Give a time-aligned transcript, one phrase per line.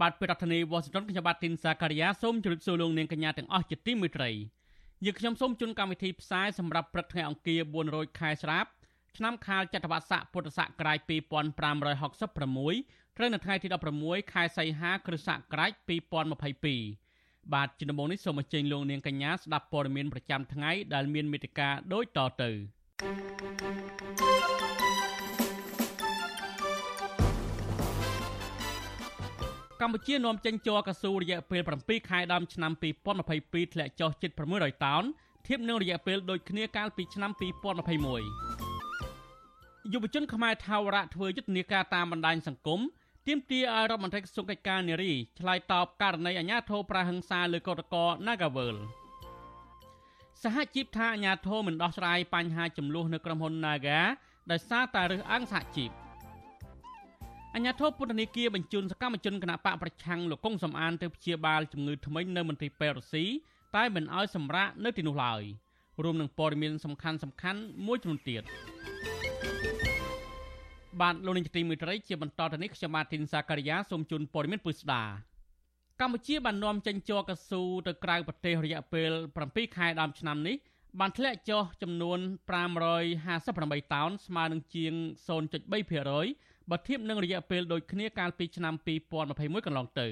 [0.00, 4.30] បាទពីរដ្ឋធានី Washington ខ្ញុំបាទទីនសាការីយ៉ាសូមជម្រាបសួរលោកនាងកញ្ញាទាំងអស់ជាទីមេត្រី
[5.04, 7.60] យើងខ្ញុំសូមជូនកម្មវិធីផ្សាយសម្រាប់ព្រឹកថ្ងៃអង្គារ
[7.90, 8.66] 400ខែស្រាប
[9.16, 13.66] ឆ្នាំខាលចត្វាស័កពុទ្ធសករាជ2566ត្រូវនៅថ្ងៃទី
[14.00, 15.70] 16ខែសីហាគ្រិស្តសករាជ
[16.42, 22.50] 2022បាទជំនុំនេះសូមអញ្ជើញលោកនាងកញ្ញាស្ដាប់ព័ត៌មានប្រចាំថ្ងៃដែលមានមេត្តាដូចតទៅ
[29.80, 32.72] កម្ពុជានាំចេញជ័រកស៊ូរយៈពេល7ខែដើមឆ្នាំ
[33.22, 35.02] 2022ធ្លាក់ចុះជិត600តោន
[35.46, 37.30] ធៀបនឹងរយៈពេលដូចគ្នាកាលពីឆ្នាំ
[38.60, 42.80] 2021យុវជនខ្មែរថាវរៈធ្វើយុទ្ធនាការតាមបណ្ដាញសង្គម
[43.26, 48.76] ទាមទារឲ្យរដ្ឋមន្ត្រីក្រសួងកិច្ចការនារីឆ្លើយតបករណីអាញាធរប្រាហឹង្សាលើកោតក្រ Nagavel
[50.42, 54.00] សហជីពថាអាញាធរមិនដោះស្រាយបញ្ហាចំនួននៅក្រុមហ៊ុន Naga
[54.50, 55.90] ដោយសារតែរើសអើងសហជីព
[57.54, 63.24] អាញាធរពុទ្ធនីគាបញ្ជូនសកម្មជនគណៈបកប្រឆាំងលោកកុងសំអានទៅព្យាបាលជំងឺធ្មេញនៅមន្ទីរពេទ្យរុស្ស៊ី
[63.76, 65.42] តែមិនអោយសម្រាកនៅទីនោះឡើយ
[66.02, 68.42] រួមនឹងព័ត៌មានសំខាន់សំខាន់មួយចំនួនទៀត
[71.00, 75.02] បាទលោកនាងទីមេត្រីជាបន្តទៅនេះខ្ញុំបាទធីនសាការីយ៉ាសូមជូនព័ត៌មានពុស្ដា
[76.00, 79.10] កម្ពុជាបាននាំចេញជ័រកស៊ូទៅក្រៅប្រទេសរយៈពេល
[79.44, 80.56] 7ខែដើមឆ្នាំនេះ
[81.00, 82.18] បានធ្លាក់ចុះចំនួន
[82.86, 84.92] 558តោនស្មើនឹងជាង
[85.28, 88.74] 0.3% បើធៀបនឹងរយៈពេលដូចគ្នាកាលពីឆ្នាំ
[89.20, 90.08] 2021កន្លងទៅ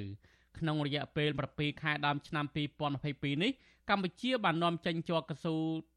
[0.59, 2.45] ក្នុងរយៈពេល7ខែដើមឆ្នាំ
[2.95, 3.53] 2022នេះ
[3.91, 5.57] កម្ពុជាបាននាំចេញជ័រកស៊ូ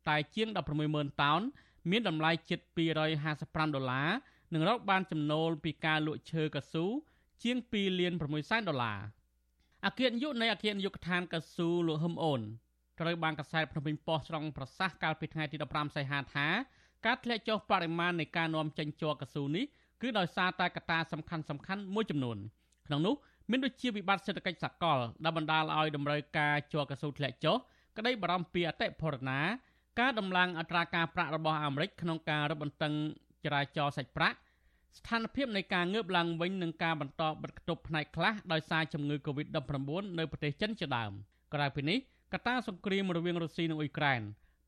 [0.10, 0.48] តែជាង
[0.86, 1.42] 160,000តោន
[1.90, 2.60] មានតម្លៃជិត
[3.18, 4.10] 255ដុល្លារ
[4.54, 6.86] នឹងរកបានចំណូលពីការលក់ឈើកៅស៊ូ
[7.44, 9.00] ជាង2លាន6សែនដុល្លារ
[9.86, 12.42] អគ្គនាយកនៃអគ្គនាយកដ្ឋានកៅស៊ូលោកហឹមអូន
[13.00, 16.48] ត្រូវបានកសែតភ្នំពេញប៉ុស្តិ៍ស្រង់ប្រសាសន៍កាលពីថ្ងៃទី15សីហាថា
[17.06, 19.66] ការធ្លាក់ចុះបរិមាណនៃការនាំចេញជ័រកៅស៊ូនេះ
[20.02, 22.38] គឺដោយសារតែកត្តាសំខាន់សំខាន់មួយចំនួន
[22.88, 23.16] ក្នុងនោះ
[23.50, 27.56] មានដូចជាវិបត្តិសេដ្ឋកិច្ចសកលដែលបណ្ដាលឲ្យតម្រូវការជ័រកៅស៊ូធ្លាក់ចុះ
[27.98, 29.40] ក្តីបារម្ភពីអតិផរណា
[30.00, 32.94] ការដំឡើងអត្រាការប្រាក់របស់អាមេរិកក្នុងការរឹតបន្តឹង
[33.46, 34.38] ចរាចរណ៍សាច់ប្រាក់
[34.98, 41.12] ស្ថានភាពនៃការងើបឡើងវិញនឹងការបន្តបិទគប់ផ្នែកខ្លះដោយសារជំងឺ Covid-19 នៅប្រទេសចិនជាដើម
[41.54, 41.98] ក្រៅពីនេះ
[42.34, 44.22] កត្តាសង្គ្រាមរវាងរុស្ស៊ីនិងអ៊ុយក្រែន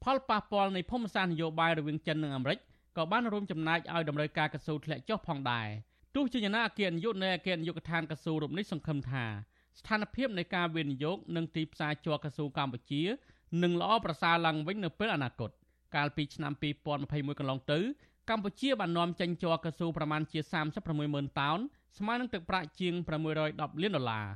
[0.03, 2.59] ផលប៉ះពាល់នៃភូមិសាស្ត្រនយោបាយរវាងចិននិងអាមេរិក
[2.98, 5.68] ក៏បានរួមចំណែកឲ្យតម្រូវការកស៊ូធ្លាក់ចុះផងដែរ
[6.16, 9.26] ទោះជាយ៉ាងណាអគ្គនាយកនៃអគ្គនាយកដ្ឋានកស៊ូរូបនេះសង្ឃឹមថា
[9.80, 13.02] ស្ថានភាពនៃការវិនិយោគនិងទីផ្សារជ័រកស៊ូកម្ពុជា
[13.64, 15.50] នឹងល្អប្រសើរឡើងវិញនៅពេលអនាគត
[15.96, 16.54] កាលពីឆ្នាំ
[16.96, 17.80] 2021កន្លងទៅ
[18.30, 20.40] កម្ពុជាបាននាំចេញជ័រកស៊ូប្រមាណជា
[20.72, 21.60] 36ម៉ឺនតោន
[21.98, 24.28] ស្មើនឹងទឹកប្រាក់ជាង610លានដុល្លារ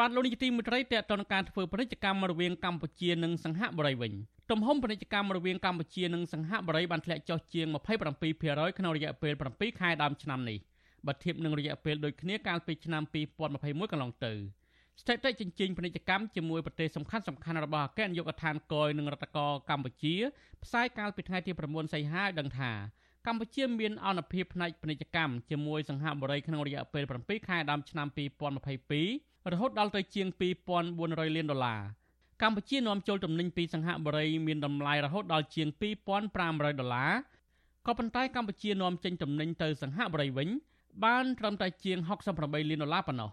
[0.00, 4.12] បានលោកនាយទីមេត្រីតេតនការធ្វើពាណិជ្ជកម្មរវាងកម្ពុជានិងសង្ហបុរីវិញ
[4.50, 7.66] ទំហំពាណិជ្ជកម្មរវាងកម្ពុជានិងសង្ហបុរីបានធ្លាក់ចុះជាង
[8.22, 10.58] 27%ក្នុងរយៈពេល7ខែដើមឆ្នាំនេះ
[11.06, 13.02] បើធៀបនឹងរយៈពេលដូចគ្នាកាលពីឆ្នាំ
[13.48, 14.34] 2021កន្លងទៅ។
[15.00, 20.14] ស្ថិតិចិញ្ចែងពាណិជ្ជកម្មជាមួយប្រទេសសំខាន់សំខាន់របស់អគ្គនាយកដ្ឋានកយនិងរដ្ឋកោកម្ពុជា
[20.64, 22.72] ផ្សាយកាលពីថ្ងៃទី9សីហាដឹងថា
[23.26, 30.26] កម្ពុជាមានអនុភាពផ្នែកពាណិជ្ជកម្មជាមួយសង្ហបុរីក្នុងរយៈពេល7ខែដើមឆ្នាំ2022 រហូតដល់ទៅជាង
[30.80, 31.80] 2400លានដុល្លារ
[32.42, 35.68] កម្ពុជានាំចូលទំនិញពីសង្ហបុរីមានតម្លៃរហូតដល់ជាង
[36.24, 37.12] 2500ដុល្លារ
[37.86, 40.48] ក៏ប៉ុន្តែកម្ពុជានាំចេញទំនិញទៅសង្ហបុរីវិញ
[41.04, 41.98] បានត្រឹមតែជាង
[42.34, 43.30] 68លានដុល្លារប៉ុណ្ណោះ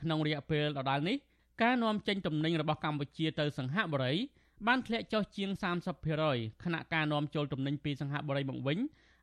[0.00, 1.16] ក្នុងរយៈពេលដដែលនេះ
[1.62, 4.12] ការនាំចេញទំនិញរបស់កម្ពុជាទៅសង្ហបុរី
[4.66, 5.50] បានធ្លាក់ចុះជាង
[6.06, 8.78] 30%ខណៈការនាំចូលទំនិញពីសង្ហបុរីមកវិញ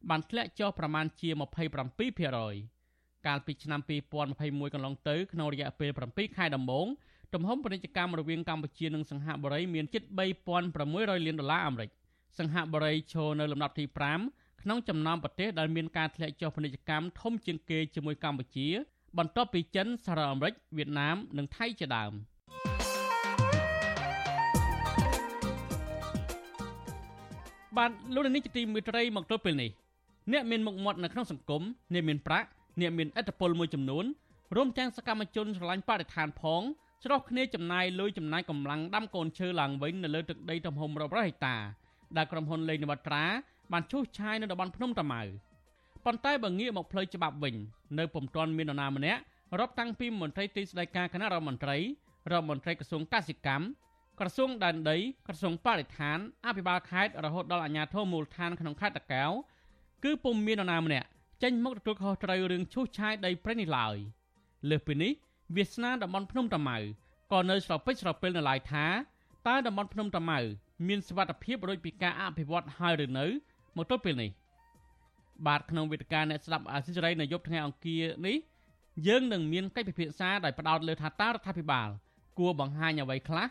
[0.10, 2.77] បានធ្លាក់ចុះប្រមាណជា27%
[3.26, 3.80] កាលពីឆ្នាំ
[4.28, 6.88] 2021កន្លងទៅក្នុងរយៈពេល7ខែដំបូង
[7.34, 10.04] ទំហំពាណិជ្ជកម្មរវាងកម្ពុជានិងសង្ហបុរីមានជិត
[10.64, 11.90] 3600លានដុល្លារអាមេរិក
[12.40, 13.86] សង្ហបុរីឈរនៅលំដាប់ទី
[14.24, 18.68] 5ក្នុងចំណោមប្រទេសដែលមានការធ្លាក់ចុះពាណិជ្ជកម្មធំជាងគេជាមួយកម្ពុជា
[19.18, 22.14] បន្ទាប់ពីចិនសហរដ្ឋអាមេរិកវៀតណាមនិងថៃជាដើម
[27.78, 29.72] បានលោកនាងជាទីមេត្រីមកទល់ពេលនេះ
[30.32, 31.62] អ្នកមានមុខមាត់នៅក្នុងសង្គម
[31.94, 32.48] អ្នកមានប្រាក់
[32.82, 34.06] អ្នកមានឥទ្ធិពលមួយចំនួន
[34.56, 36.62] រួមទាំងសកម្មជនស្រឡាញ់បរិស្ថានផង
[37.04, 41.56] ច្រោះគ្នាចំណាយលុយចំណាយកម្លាំងដាំកូនឈើឡើងវិញនៅលើទឹកដីទំហំរាប់រយហិកតា
[42.18, 43.26] ដែលក្រុមហ៊ុនលេងនវត្រា
[43.74, 45.22] បានឈូសឆាយនៅតំបន់ភ្នំតាម៉ៅ
[46.06, 47.56] ប៉ុន្តែបើងាកមកផ្លូវច្បាប់វិញ
[48.00, 49.22] នៅពុំទាន់មាននរណាម្នាក់
[49.60, 51.78] រាប់តាំងពីមន្ត្រីទីស្តីការគណៈរដ្ឋមន្ត្រី
[52.32, 53.66] រដ្ឋមន្ត្រីក្រសួងកសិកម្ម
[54.20, 54.98] ក្រសួងដែនដី
[55.28, 59.32] ក្រសួងបរិស្ថានអភិបាលខេត្តរហូតដល់អាជ្ញាធរមូលដ្ឋានក្នុងខេត្តតាកែវ
[60.04, 61.08] គឺពុំមាននរណាម្នាក់
[61.44, 63.96] ចេញមកទទួលខុសត្រូវរឿងឈូសឆាយដីព្រៃនេះឡើយ
[64.70, 65.12] លើសពីនេះ
[65.56, 66.78] វាសនាតំបន់ភ្នំតាម៉ៅ
[67.32, 68.86] ក៏នៅស្រពេចស្រពិលនៅឡើយថា
[69.48, 70.40] តើតំបន់ភ្នំតាម៉ៅ
[70.88, 73.26] មានសវត្ថភាពដូចពីការអភិវឌ្ឍហើយឬនៅ
[73.78, 74.32] មកទល់ពេលនេះ
[75.48, 78.38] បាទក្នុងវេទិកាអ្នកស្ដាប់អាស៊ីសេរីនៅយប់ថ្ងៃអង្គារនេះ
[79.08, 81.90] យើងនឹងមានកិច្ចពិភាក្សាដោយផ្ដោតលើថាតើរដ្ឋាភិបាល
[82.40, 83.48] គួរបង្ហាញអ្វីខ្លះ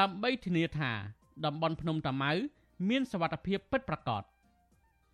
[0.00, 0.92] ដើម្បីធានាថា
[1.46, 2.32] តំបន់ភ្នំតាម៉ៅ
[2.88, 4.22] មានសវត្ថភាពពិតប្រាកដ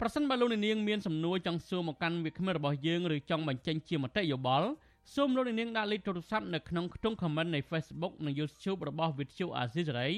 [0.05, 4.69] ប្រសិនបើលោកនាងមានសំណួរចង់សួរមកកាន់វាគ្មិនរបស់យើងឬចង់បញ្ចេញជាមតិយោបល់
[5.15, 10.11] សូមលោកនាងដាក់លេខទូរស័ព្ទនៅក្នុងខ្ទង់ comment នៃ Facebook និង YouTube របស់ Vithu Azizi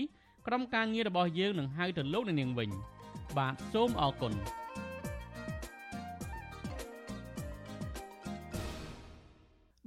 [0.47, 2.71] ក្រុមការងាររបស់យើងនឹងហៅទៅលោកនាងវិញ
[3.39, 4.33] បាទសូមអរគុណ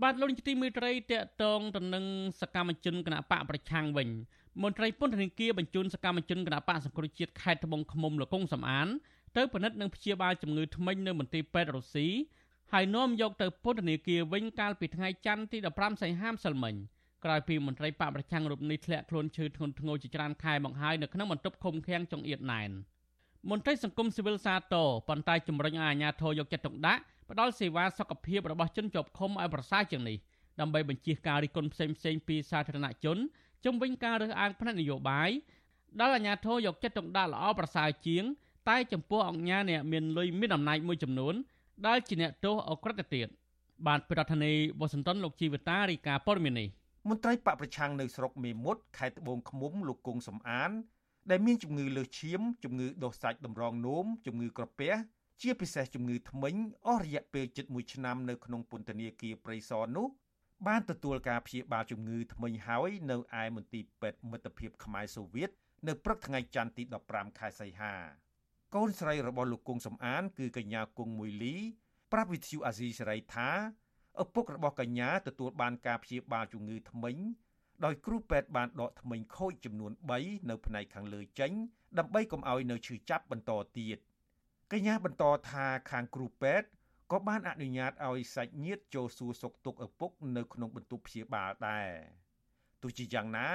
[0.02, 2.06] បាទលោកនាយកទីមេត្រីតកតងទៅនឹង
[2.42, 4.10] សកម្មជនគណៈបកប្រឆាំងវិញ
[4.64, 8.90] មន្ត្រីពន្ធនាគារបញ្ជូនសកម្មជនគណៈបកសង្គ្រោះជាតិខេត្តត្បូងឃ្មុំលោកកុងសំអាន
[9.38, 12.08] ទៅពិនិត្យនិងព្យាបាលជំងឺធ្មេញនៅមន្ទីរពេទ្យរុស្ស៊ី
[12.74, 16.76] ហើយនាំយកទៅពន្ធនាគារវិញកាលពីថ្ងៃច័ន្ទទី15សីហាម្សិលមិញ
[17.24, 22.72] ក្រោយពីមន្ត្រីបកប្រឆាំងរូបនេះធ្លាក់ខ្លួនឈឺធ្ងន់ធ្ងរជាច្រើនខែមកហើយនៅក្នុងបន្ទប់ឃុំឃាំងចង្អៀតណែន
[23.50, 30.18] មន្ត្រីសង្គមស៊ីវិលសាទរប៉ុន្តែជំរុញឲ្យអាជ្ញាធរយកចិត្តទុកដាក់ផ្ដល់សេវាសុខភាពរបស់ជនជាប់ឃុំឲ្យប្រសើរជាងនេះ
[30.60, 33.18] ដើម្បីបញ្ជៀសការរិះគន់ផ្សេងៗពីសាធារណជន
[33.66, 35.30] ជំវិញការរើសអើងផ្នែកនយោបាយ
[36.00, 38.24] ដល់អាជ្ញាធរយកចិត្តទុកដាក់ល្អប្រសើរជាង
[38.70, 41.36] តែចំពោះអង្គការអ្នកមានលុយមានអំណាចមួយចំនួន
[41.88, 43.28] ដែលជាអ្នកទោសអក្រិតទៅទៀត
[43.88, 46.68] បាទប្រធានាធិបតីវ៉ាស៊ីនតោនលោកជីវតារីកាព័រមីនេះ
[47.10, 50.72] មន្ត្រីបកប្រឆាំងនៅស្រុកមេមត់ខេត្តត្បូងឃ្មុំលោកគង់សំអាន
[51.30, 54.94] ដែលមានជំងឺលើសឈាមជំងឺដុសសាច់តម្រងនោមជំងឺក្រពះ
[55.42, 56.56] ជាពិសេសជំងឺធ្មេញ
[56.88, 60.08] អស់រយៈពេលជិត1ឆ្នាំនៅក្នុងពន្ធនាគារព្រៃសរនោះ
[60.68, 65.50] បានទទួលការព្យាបាលជំងឺធ្មេញហើយនៅឯមន្ទីរពេទ្យមិត្តភាពខ្មែរសូវៀត
[65.88, 67.94] នៅព្រឹកថ្ងៃច័ន្ទទី15ខែសីហា
[68.76, 71.56] កូនស្រីរបស់លោកគង់សំអាន គឺកញ្ញាគង់មួយលី
[72.12, 73.50] ប្រាប់វិទ្យុអាស៊ីសេរីថា
[74.24, 77.18] ឪពុករបស់កញ្ញាទទួលបានការព្យាបាលជំងឺធ្មេញ
[77.86, 79.92] ដោយគ្រូពេទ្យបានដកធ្មេញខូចចំនួន
[80.22, 81.52] 3នៅផ្នែកខាងលើចេញ
[82.00, 83.98] ដើម្បីកុំឲ្យនៅឈឺចាប់បន្តទៀត
[84.72, 86.68] កញ្ញាបន្តថាខាងគ្រូពេទ្យ
[87.12, 91.90] ក៏បានអនុញ្ញាតឲ្យសាច់ញាតិចូលសួរសុខទុក្ខឪពុកនៅក្នុងបន្ទប់ព្យាបាលដែរ
[92.82, 93.48] ទោះជាយ៉ាងណា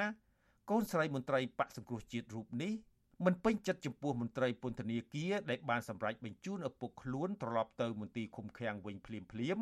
[0.71, 2.73] កូនស្រីមន្ត្រីបកសង្គ្រោះជាតិរូបនេះ
[3.25, 9.59] មិនពេញចិត្តចំពោះមន្ត្រីពន្ធនាគារដែលបានសម្រេចបញ្ជូនឪពុកខ្លួនត្រឡប់ទៅមន្ទីរឃុំឃាំងវិញភ្លាមភ្លាម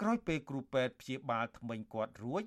[0.00, 2.44] ក្រោយពេលគ្រូពេទ្យព្យាបាលថ្មីគាត់រួច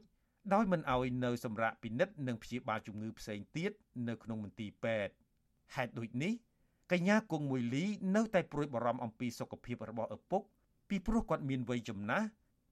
[0.53, 3.71] ដោយមិនឲ្យនៅសម្រាប់ពិនិត្យនិងព្យាបាលជំងឺផ្សេងទៀត
[4.07, 5.13] នៅក្នុងមន្ទីរពេទ្យ
[5.75, 6.33] ហេតុដូចនេះ
[6.91, 7.85] កញ្ញាគង់មួយលី
[8.15, 10.41] នៅតែព្រួយបារម្ភអំពីសុខភាពរបស់ឪពុក
[10.89, 12.27] ពីព្រោះគាត់មានវ័យចំណាស់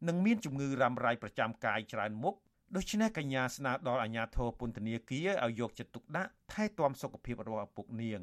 [0.07, 2.35] និងមានជំងឺរ៉ាំរ៉ៃប្រចាំកាយច្រើនមុខ
[2.75, 8.21] ដូច្នេះកញ្ញាស្នើដល់អាជ្ញាធរពន្ធនាគារឲ្យយកចិត្តទុកដាក់ថែទាំសុខភាពរបស់ឪពុកនាង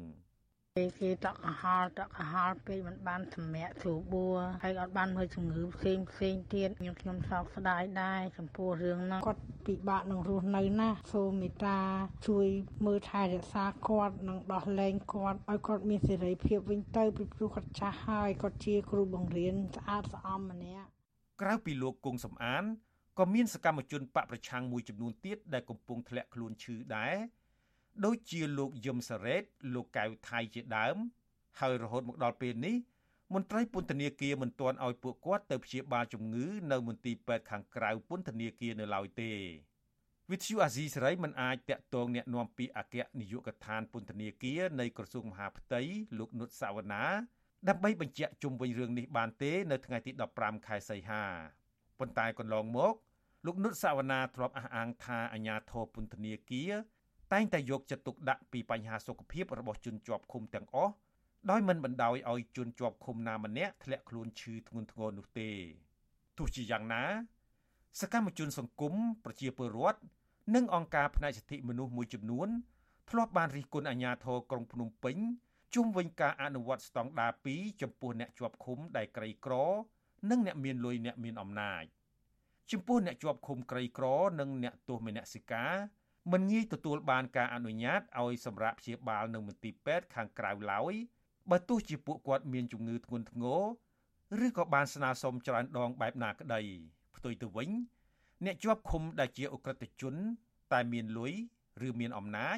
[0.77, 11.79] ពេលគេតក់កហល់តក់កហល់ពេកមិនបានសម្រាកស្រួលបួរហើយអត់បានមើលជំងឺផ្សេងផ្សេងទៀតខ្ញុំខ្ញុំសោកស្ដាយដែរចំពោះរឿងហ្នឹងគាត់ពិបាកនឹងរស់នៅណាសូមមេត្តា
[12.27, 12.47] ជួយ
[12.85, 20.87] មើលថែរក្សាគាត់និងដោះលែងគាត់ឲ្យគាត់មានសេរីភាពវិញទៅពីព្រោះគាត់ចាស់ហើយគាត់ជាគ្រូបង្រៀនស្អាតស្អំម្នាក់
[21.41, 22.65] ក្រៅពីលោកគង់សំអាន
[23.18, 27.16] ក៏មានសកម្មជនបកប្រឆាំងមួយចំនួនទៀតដែលកំពុងធ្លាក់ខ្លួនឈឺដែរ
[28.04, 29.42] ដូចជាលោកយឹមសារ៉េត
[29.74, 30.96] លោកកៅថៃជាដើម
[31.60, 32.76] ហើយរហូតមកដល់ពេលនេះ
[33.34, 39.32] មន្ត្រីពន្ធនាគារមិនទាន់ឲ្យពួកគាត់ទៅព្យាបាលជំងឺនៅមន្ទីរពេទ្យខាងក្រៅពន្ធនាគារនៅឡើយទេ
[40.30, 45.80] វិទ្យុអាស៊ីសេរីមិនអាចតាក់ទងแนะនាំពីអគ្គនាយកដ្ឋានពន្ធនាគារនៃក្រសួងមហាផ្ទៃ
[46.18, 47.04] លោកនុតសាវណ្ណា
[47.68, 51.24] ដើម្បីបញ្ជាក់ជុំវិញរឿងនេះបានទេនៅថ្ងៃទី15ខែសីហា
[52.03, 52.93] ប៉ុន្តែកន្លងមក
[53.45, 56.71] លោកនុតសាវណ្ណាធ្លាប់អះអាងថាអាញាធរពន្ធនាគារ
[57.33, 60.93] តែងតែយកចិត្តទុកដាក់ពីបញ្ហាសុខភាពរបស់ជនជាប់ឃុំទាំងអស់
[61.49, 65.49] ដោយមិនបណ្ដោយឲ្យជនជាប់ឃុំណាម្នាក់ធ្លាក់ខ្លួនឈឺធ្ងន់ធ្ងរនោះទេ
[66.37, 67.03] ទោះជាយ៉ាងណា
[67.99, 68.93] សកម្មជនសង្គម
[69.25, 69.99] ប្រជាពលរដ្ឋ
[70.55, 72.47] និងអង្គការផ្នែកសិទ្ធិមនុស្សមួយចំនួន
[73.09, 75.17] ធ្លាប់បានរិះគន់អាជ្ញាធរក្រុងភ្នំពេញ
[75.75, 79.53] ជុំវិញការអនុវត្តស្តង់ដារ2ចំពោះអ្នកជាប់ឃុំដែលក្រីក្រ
[80.29, 81.83] និងអ្នកមានលុយអ្នកមានអំណាច
[82.71, 84.05] ចំពោះអ្នកជាប់ឃុំក្រីក្រ
[84.39, 85.73] និងអ្នកទោសមនសិការ
[86.31, 90.93] មិនងាយទទួលបានការអនុញ្ញាតឲ្យសម្រាប់ព្យាបាលនៅមន្ទីរពេទ្យខាងក្រៅឡើយ
[91.51, 93.43] បើទោះជាពួកគាត់មានជំងឺធ្ងន់ធ្ង
[94.39, 96.61] រឬក៏បានស្នើសុំច្រើនដងបែបណាក្តី
[97.15, 97.69] ផ្ទុយទៅវិញ
[98.45, 100.15] អ្នកជាប់ឃុំដែលជាអ ுக ្រិតជន
[100.73, 101.33] តែមានលុយ
[101.87, 102.57] ឬមានអំណាច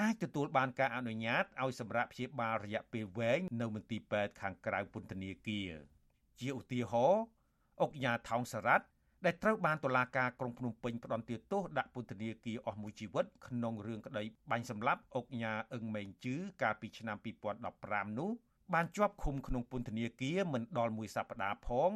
[0.00, 5.91] អាចទទួលបានការអនុញ្ញាតឲ្យសម្រាប់ព្យាបាលរយៈពេលវែងនៅមន្ទីរពេទ្យខាងក្រៅពន្ធនាគារ
[6.40, 7.22] ជាឧទាហរណ៍
[7.80, 8.86] អុកញ៉ាថោងសារ៉ាត់
[9.24, 17.16] ដែលត្រូវបានតុលាការក្រុងភ្នំពេញផ្តន្ទាទោសដាក់ពន្ធនាគារអស់មួយជីវិតក្នុងរឿងក្តីបាញ់សម្លាប់អុកញ៉ាអឹងម៉េងជឺកាលពីឆ្នាំ
[17.66, 18.30] 2015នោះ
[18.74, 21.90] បានជាប់ឃុំក្នុងពន្ធនាគារមិនដល់មួយសប្តាហ៍ផង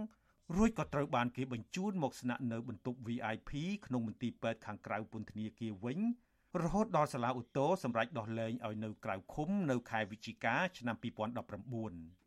[0.57, 3.51] រួចក៏ត្រូវបានគេបញ្ជូនមកស្នាក់នៅបន្ទប់ VIP
[3.87, 5.99] ក្នុងមន្ទីរពេទ្យខាងក្រៅពន្ធនាគារវិញ
[6.63, 12.26] រហូតដល់សាលាឧទ្ធរសម្រេចដោះលែងឲ្យនៅក្រៅឃុំនៅខែវិច្ឆិកាឆ្នាំ2019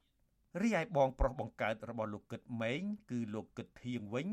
[0.61, 4.27] រីឯបងប្រុសបង្កើតរបស់លោកគិតម៉េងគឺលោកគិតធៀងវិញ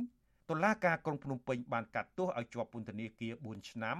[0.50, 3.98] តុលាការក្រុងភ្នំពេញបានកាត់ទោសឲ្យជាប់ពន្ធនាគារ4ឆ្នាំ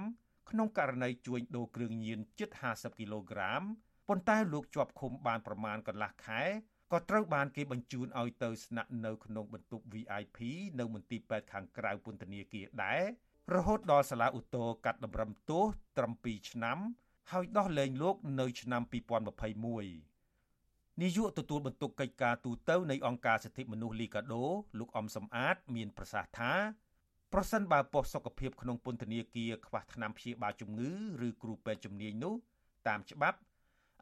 [0.49, 3.61] ក្នុងករណីជួញដូរគ្រឿងញៀនជិត50គីឡូក្រាម
[4.07, 6.41] ប៉ុន្តែលោកជាប់ឃុំបានប្រមាណកន្លះខែ
[6.91, 10.39] ក៏ត្រូវបានគេបញ្ជូនឲ្យទៅស្នាក់នៅក្នុងបន្ទប់ VIP
[10.79, 13.01] នៅមន្ទីរពេទ្យខាងក្រៅពន្ធនាគារដែរ
[13.55, 15.65] រហូតដល់សាលាឧទ្ធរកាត់តម្រឹមទោស
[15.97, 16.77] ត្រឹម2ឆ្នាំ
[17.31, 20.16] ហើយដោះលែងលោកនៅឆ្នាំ2021
[21.01, 24.45] នាយកទទួលបន្ទុកកិច្ចការទូតនៃអង្គការសិទ្ធិមនុស្សលីកាដូ
[24.79, 26.53] លោកអំសំអាត មានប្រសាសន៍ថា
[27.33, 30.91] ប្រសិនបើប៉ុស្តិ៍សុខភាពក្នុងពន្ធនាគារខ្វះថ្នាំព្យាបាលជំងឺ
[31.27, 32.35] ឬគ្រូពេទ្យជំនាញនោះ
[32.87, 33.37] តាមច្បាប់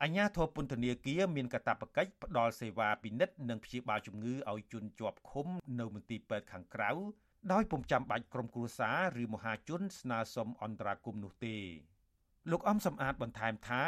[0.04, 5.48] អញ្ញាធរពន្ធនាគារមានកាតព្វកិច្ចផ្ដល់សេវាពិនិត្យនិងព្យាបាលជំងឺឲ្យជនជាប់ឃុំ
[5.80, 6.92] នៅមន្ទីរពេទ្យខាងក្រៅ
[7.52, 11.58] ដោយពុំចាំបាច់ក្រុមគ្រួសារឬមហាជនស្នើសុំអន្តរាគមន៍នោះទេ
[12.52, 13.84] លោកអំសំអាតបន្ថែមថា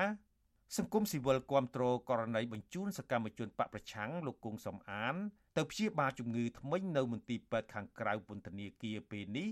[0.76, 5.16] សង្គមស៊ីវិលគាំទ្រករណីបញ្ជូនសកម្មជនបកប្រឆាំងលោកគង់សំអាន
[5.58, 9.50] ទៅព្យាបាលជំងឺធ្មេញនៅមន្ទីរពេទ្យខាងក្រៅពន្ធនាគារពេលនេះ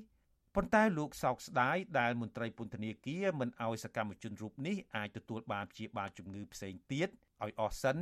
[0.55, 7.09] ប៉ុន្តែលោកសោកស្ដាយដែលមន្ត្រីពន្ធនាគារមិនអោយសកម្មជនរូបនេះអាចទទួលបានព្យាបាលជំងឺផ្សេងទៀត
[7.43, 7.97] ឲ្យអស់សិន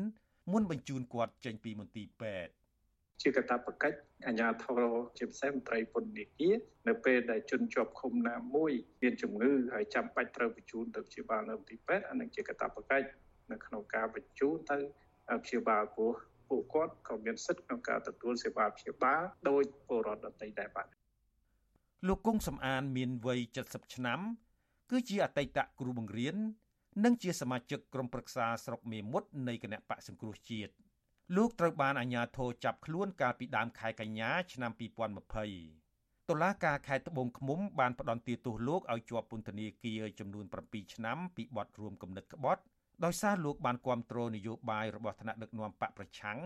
[0.51, 2.51] មុនបញ្ជូនគាត់ចេញពីមន្ទីរពេទ្យ
[3.21, 4.81] ជាកតាបកិច្ចអាជ្ញាធរ
[5.17, 6.55] ជាពិសេសមន្ត្រីពន្ធនាគារ
[6.87, 13.05] នៅពេលដែលជនជាប់ឃុំណាមួយមានជំងឺហើយចាំបាច់ត្រូវបញ្ជូនទៅព្យាបាលនៅមន្ទីរពេទ្យអានឹងជាកតាបកិច្ច
[13.51, 14.77] នៅក្នុងការបញ្ជូនទៅ
[15.43, 16.13] ព្យាបាលព្រោះ
[16.49, 20.87] ពួកគាត់ក៏មានសិទ្ធិក្នុងការទទួលសេវាព្យាបាលដោយពលរដ្ឋដទៃដែរបាទ
[22.07, 24.19] លោកគង់សំអានមានវ័យ70ឆ្នាំ
[24.91, 26.35] គឺជាអតីតគ្រូបង្រៀន
[27.03, 30.71] និងជាសមាជិកក្រុមប្រឹក្សាស្រុកមេមត់នៃគណៈបកសង្គ្រោះជាតិ
[31.35, 34.71] លោកត្រូវបានអាជ្ញាធរចាប់ខ្លួនកាលពីដើមខែកញ្ញាឆ្នាំ
[35.49, 42.61] 2020តុលាការខេត្តត្បូងឃ្មុំបានផ្តន្ទាទោសលោកឲ្យជាប់ពន្ធនាគារចំនួន7ឆ្នាំពីបទរួមគំនិតក្បត់
[43.03, 46.39] ដោយសារលោកបានគាំទ្រនយោបាយរបស់ថ្នាក់ដឹកនាំបកប្រឆាំង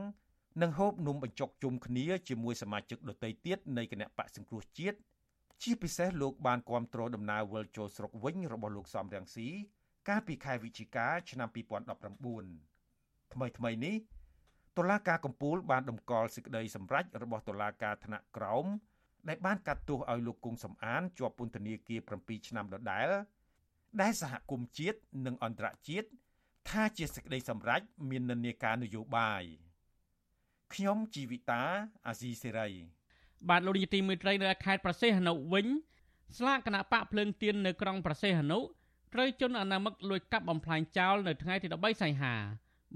[0.61, 4.97] និងហូបនំបញ្ចុកជុំគ្នាជាមួយសមាជិកដទៃទៀតនៃគណៈបកសង្គ្រោះជាតិ
[5.63, 9.47] ជាពិសេសលោកបានគាំទ្រដំណើរវិលចូលស្រុកវិញរបស់លោកសំរងស៊ី
[10.07, 13.95] កាលពីខែវិច្ឆិកាឆ្នាំ2019ថ្មីថ្មីនេះ
[14.77, 18.65] តុលាការកំពូលបានដំកល់សេចក្តីសម្រេចរបស់តុលាការថ្នាក់ក្រោម
[19.27, 23.09] ដែលបានកាត់ទោសឲ្យលោកគង់សំអានជាប់ពន្ធនាគារ7ឆ្នាំដដែល
[24.01, 26.07] ដែលសហគមន៍ជាតិនិងអន្តរជាតិ
[26.69, 29.43] ថាជាសេចក្តីសម្រេចមាននិន្នាការនយោបាយ
[30.73, 31.63] ខ្ញុំជីវិតា
[32.07, 32.69] អាស៊ីសេរី
[33.49, 35.67] បាទលោកនាយទីមេត្រីនៅខេត្តប្រសេះហនុវិញ
[36.37, 38.59] ស្លាកគណៈបកភ្លើងទៀននៅក្រុងប្រសេះហនុ
[39.13, 42.35] ត្រូវជន់អនាមិកលួចកាប់បំផ្លាញចោលនៅថ្ងៃទី13សីហា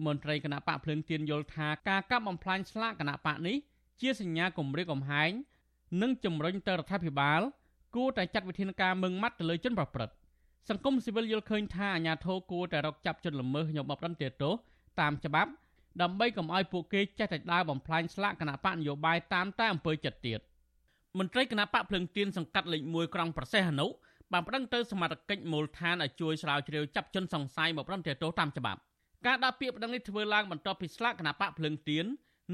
[0.06, 3.58] មន្ត្រីគណៈបកភ្លើងទៀនយល់ថាការកាប់បំផ្លាញស្លាកគណៈបកនេះ
[4.02, 5.32] ជាសញ្ញាគម្រាមកំហែង
[6.02, 7.42] និងជំរុញទៅរដ្ឋាភិបាល
[7.96, 10.16] គួរតែចាត់វិធានការមឹងម៉ាត់ទៅលើជនប្រព្រឹត្ត
[10.70, 14.54] សង្គមស៊ីវិលយល់ឃើញថាអាញាធរគួរតែរកចាប់ជនល្មើសញោមបដិទោស
[15.00, 15.52] តាមច្បាប់
[16.02, 20.40] ដើម្បីកុំឲ្យពួកគេចេះតែដើរបំផ្លាញស្លាកគណៈបកនយោបាយតាមតែអំពើចិត្តទៀត
[21.20, 23.88] មន្ត្រីគណៈបកភ្លឹងទៀនសង្កាត់លេខ1ក្រុងប្រសេះអនុ
[24.32, 28.80] បានប្តឹងទៅសមាជិកមូលដ្ឋានឲ្យជួយស្រាវជ្រាវចាប់ជនសង្ស័យមកប្រំទោសតាមច្បាប់
[29.26, 32.06] ការដាក់ពាក្យប្តឹងនេះធ្វើឡើងបន្ទាប់ពីស្លាកគណៈបកភ្លឹងទៀន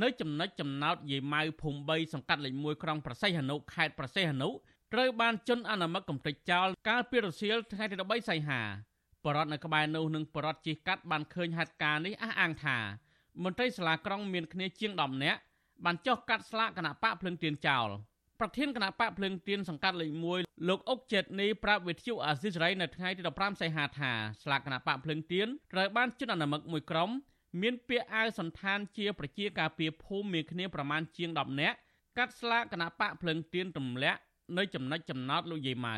[0.01, 4.49] នៅចំណុចចំណោតយាយម៉ៅភូមិ3សង្កាត់លេខ1ក្រុងប្រសេះអនុខេត្តប្រសេះអនុ
[4.93, 8.61] ត្រូវបានជន់អនាមិកកំទេចចោលកាលពីរសៀលថ្ងៃទី13សីហា
[9.23, 12.77] បរដ្ឋនៅក្បែរនោះនិងបរដ្ឋជិះកាត់បានឃើញហេតុការណ៍នេះអះអាងថា
[13.43, 15.39] មន្ត្រីសាលាក្រុងមានគ្នាជាង10នាក់
[15.85, 17.87] បានចោះកាត់ស្លាកគណៈបកភ្លឹងទៀនចោល
[18.39, 24.11] ប្រធានគណៈបកភ្លឹងទៀនសង្កាត់លេខ1លោកអុកចេតនីប្រាប់វិទ្យុអាស៊ីសេរីនៅថ្ងៃទី15សីហាថា
[24.43, 27.09] ស្លាកគណៈបកភ្លឹងទៀនត្រូវបានជន់អនាមិកមួយក្រុម
[27.61, 31.77] មានពាក្យអាវសន្តានជាប្រជាការពារភូមិមានគ្នាប្រមាណជាង10នាក់
[32.17, 34.19] កាត់ស្លាកគណៈបកភ្លឹងទៀនទម្លាក់
[34.57, 35.95] នៅចំណុចចំណោតលោកយាយម៉ៅ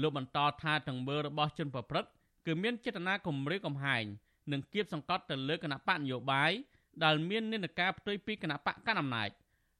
[0.00, 2.10] លោកបន្តថាទាំងមើលរបស់ជនប្រព្រឹត្ត
[2.46, 4.04] គឺមានចេតនាគំរាមកំហែង
[4.52, 6.52] និងគៀបសង្កត់ទៅលើគណៈបកនយោបាយ
[7.04, 9.30] ដែលមាននិន្នាការផ្ទុយពីគណៈបកកណ្ដាលអំណាច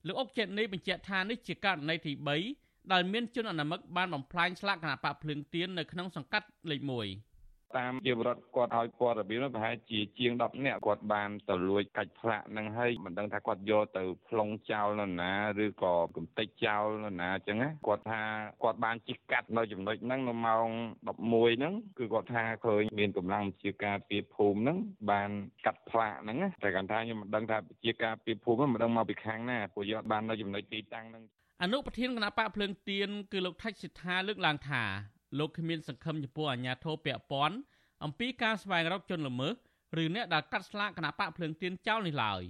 [0.06, 2.12] លោកអុកចេតនេះបញ្ជាក់ថានេះជាករណីទី
[2.52, 7.31] 3ដែលមានជនអនាមិកបានបំផ្លាញស្លាកគណៈបកភ្លើងទៀននៅក្នុងសង្កាត់លេខ1
[7.78, 15.32] តាមជាបរដ្ឋគាត់ឲ្យព័ត៌មាននោះប្រហែលជាជាង10នាក់គាត់បានទៅលួចកាច់ផ្លាកនឹងហើយមិនដឹងថាគាត់យកទៅផ្លុងចោលនៅណា
[15.64, 18.22] ឬក៏កំទេចចោលនៅណាអញ្ចឹងណាគាត់ថា
[18.62, 20.68] គាត់បានជិះកាត់នៅចំណុចហ្នឹងនៅម៉ោង
[21.08, 24.78] 11ហ្នឹងគឺគាត់ថាឃើញមានកម្លាំងជាការពីភូមិហ្នឹង
[25.10, 25.30] បាន
[25.66, 31.24] កាត់ផ្លាកហ្នឹងតែគាត់ថាខ្ញុំមិនដឹងថាជាការពីភូមិមិនដឹងមកពីខាងណាព្រោះយកបាននៅចំណុចទីតាំងហ្នឹង
[31.62, 34.82] អនុប្រធានគណៈបកភ្លើងទៀនគឺលោកថាច់សិដ្ឋាលើកឡើងថា
[35.38, 37.56] លោកគ្មានសង្ឃឹមចំពោះអាញាធរពពាន់
[38.04, 39.54] អំពីការស្វែងរកជនល្មើស
[40.02, 42.42] ឬអ្នកដែលកាត់ស្លាកគណៈបកភ្លើងទៀនចោលនេះឡើយ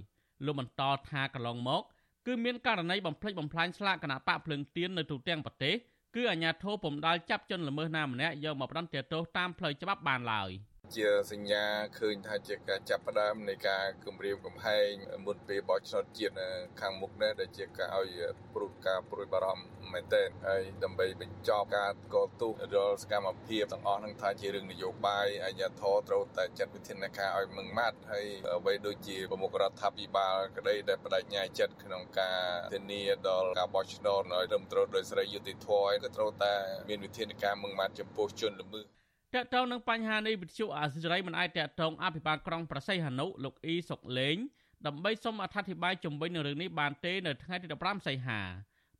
[0.45, 1.83] លោកបន្តថាកន្លងមក
[2.27, 5.75] គឺមានករណីបំផ្លិចបំផ្លាញស្លាកគណៈបកភ្លើងទៀននៅទូទាំងប្រទេស
[6.15, 10.51] គឺអាញាធរពំដាល់ចាប់ជនល្មើសណាម្នាក់យកមកផ្ដន្ទាទោសតាមផ្លូវច្បាប់បានឡើយ។
[10.97, 11.65] ជាសញ្ញា
[11.99, 14.89] ឃើញថាជាការចាប់ផ្ដើមនៃការគម្រាមកំហែង
[15.25, 16.35] មុនពេលបោះឆ្នោតជាតិ
[16.81, 18.19] ខាងមុខនេះដែលជាការឲ្យ
[18.53, 28.25] ព្រួយការព្រួយបារម្ភមែនទែនហើយដើម្បីបញ្ចប់ការកកទូរាល់សកម្មភាពទាំងអស់នឹងថាជារឿងនយោបាយអាជ្ញាធរត្រូវតែចាត់វិធានការឲ្យមឹងម៉ាត់ហើយ
[28.55, 32.41] អ្វីដូចជាប្រមុខរដ្ឋាភិបាលក្តីដែលបដិញ្ញាចិត្តក្នុងការ
[32.73, 36.55] ធានាដល់ការបោះឆ្នោតឲ្យត្រឹមត្រូវដោយសេរីយុត្តិធម៌ក៏ត្រូវតែ
[36.89, 39.02] មានវិធានការមឹងម៉ាត់ចំពោះជនល្មើស
[39.35, 44.37] តកតងនឹងបញ្ហានេះវិទ្យុអាស៊ីសេរីមិនអាចតកតងអភិបាលក្រុងប្រស័យហនុលោកអ៊ីសុកលេង
[44.85, 48.41] ដើម្បីសូមអធិប្បាយជំវិញនឹងរឿងនេះបានទេនៅថ្ងៃទី15សីហា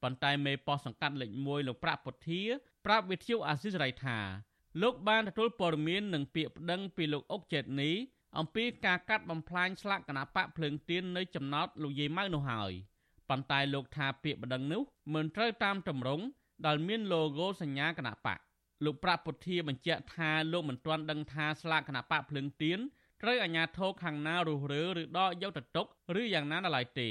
[0.01, 2.41] ប៉ុន្តែមេប៉ោះសង្កាត់លេខ1លោកប្រាក់ពុធា
[2.85, 4.17] ប្រាប់វិទ្យុអាស៊ីសេរីថា
[4.81, 7.91] លោកបានទទួលព័ត៌មាននឹងពាក្យប្តឹងពីលោកអុកចេតនី
[8.37, 12.71] អំពីការកាត់បំផ្លាញស្លាកគណបកភ្លើងទៀននៅចំណោតលោកយាយម៉ៅនោះហើយ
[13.29, 14.81] ប៉ុន្តែលោកថាពាក្យប្តឹងនោះ
[15.13, 16.23] មិនត្រូវតាមតម្រង់
[16.65, 18.39] ដែលមាន logo សញ្ញាគណបក
[18.85, 22.79] លោកប្រាក់ពុធាបញ្ជាក់ថាលោកមិនទាន់ដឹងថាស្លាកគណៈបកភ្លឹងទៀន
[23.21, 25.87] ត្រូវអាជ្ញាធរខាងណារុះរើឬដកយកទៅទុក
[26.19, 27.09] ឬយ៉ាងណាដល់ឡើយទេ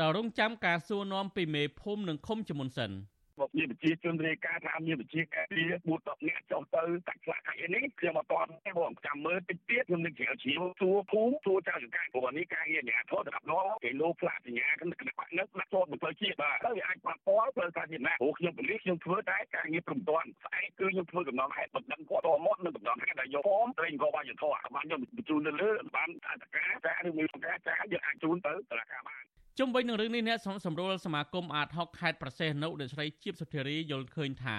[0.00, 2.92] ដល់រងចាំការសួរនាំពីមេភូមិនិងឃុំជាមុនសិន។
[3.40, 5.62] មកមានវិជាជនរាយការណ៍ថាមានវិជាការពី
[5.94, 29.22] 4 10នាក់ចុះទៅតាក់ស្លាកឯនេះខ្ញុំអត់ទាន់ទេបងចាំមើលតិចទៀតខ្ញុំនឹងជ្រាវជ្រាវសួរភូមិសួរចៅសង្កាត់ព្រោះនេះការងារអាជ្ញាធរសម្រាប់នោះគេលោផ្លាកសញ្ញាគណៈបកនេះដាក់ចូលទៅ ផ្លូវជាតិបាទទៅវាអាចប៉ះពាល់ផ្លូវសាធារណៈព្រោះខ្ញុំពលិសខ្ញុំធ្វើតែការងារព្រមទាន់ស្អែកគឺខ្ញុំធ្វើកំណងហេតុបណ្ដឹងគាត់តមកនឹងកំណងហេតុដែលយកហ្វមត្រេងក៏បាយធរបានខ្ញុំបញ្ជូនទៅលើបានអត្តការចាឬមានការចាយើងអាចជូនទៅតុលាការបាន
[29.58, 34.58] ជុំវិញនឹងរឿងនេះអ្នកសម្រួលសមាគមអាត6ខេត្តប្រសេះនៅដែលស្រីជីបសុធារីយល់ឃើញថា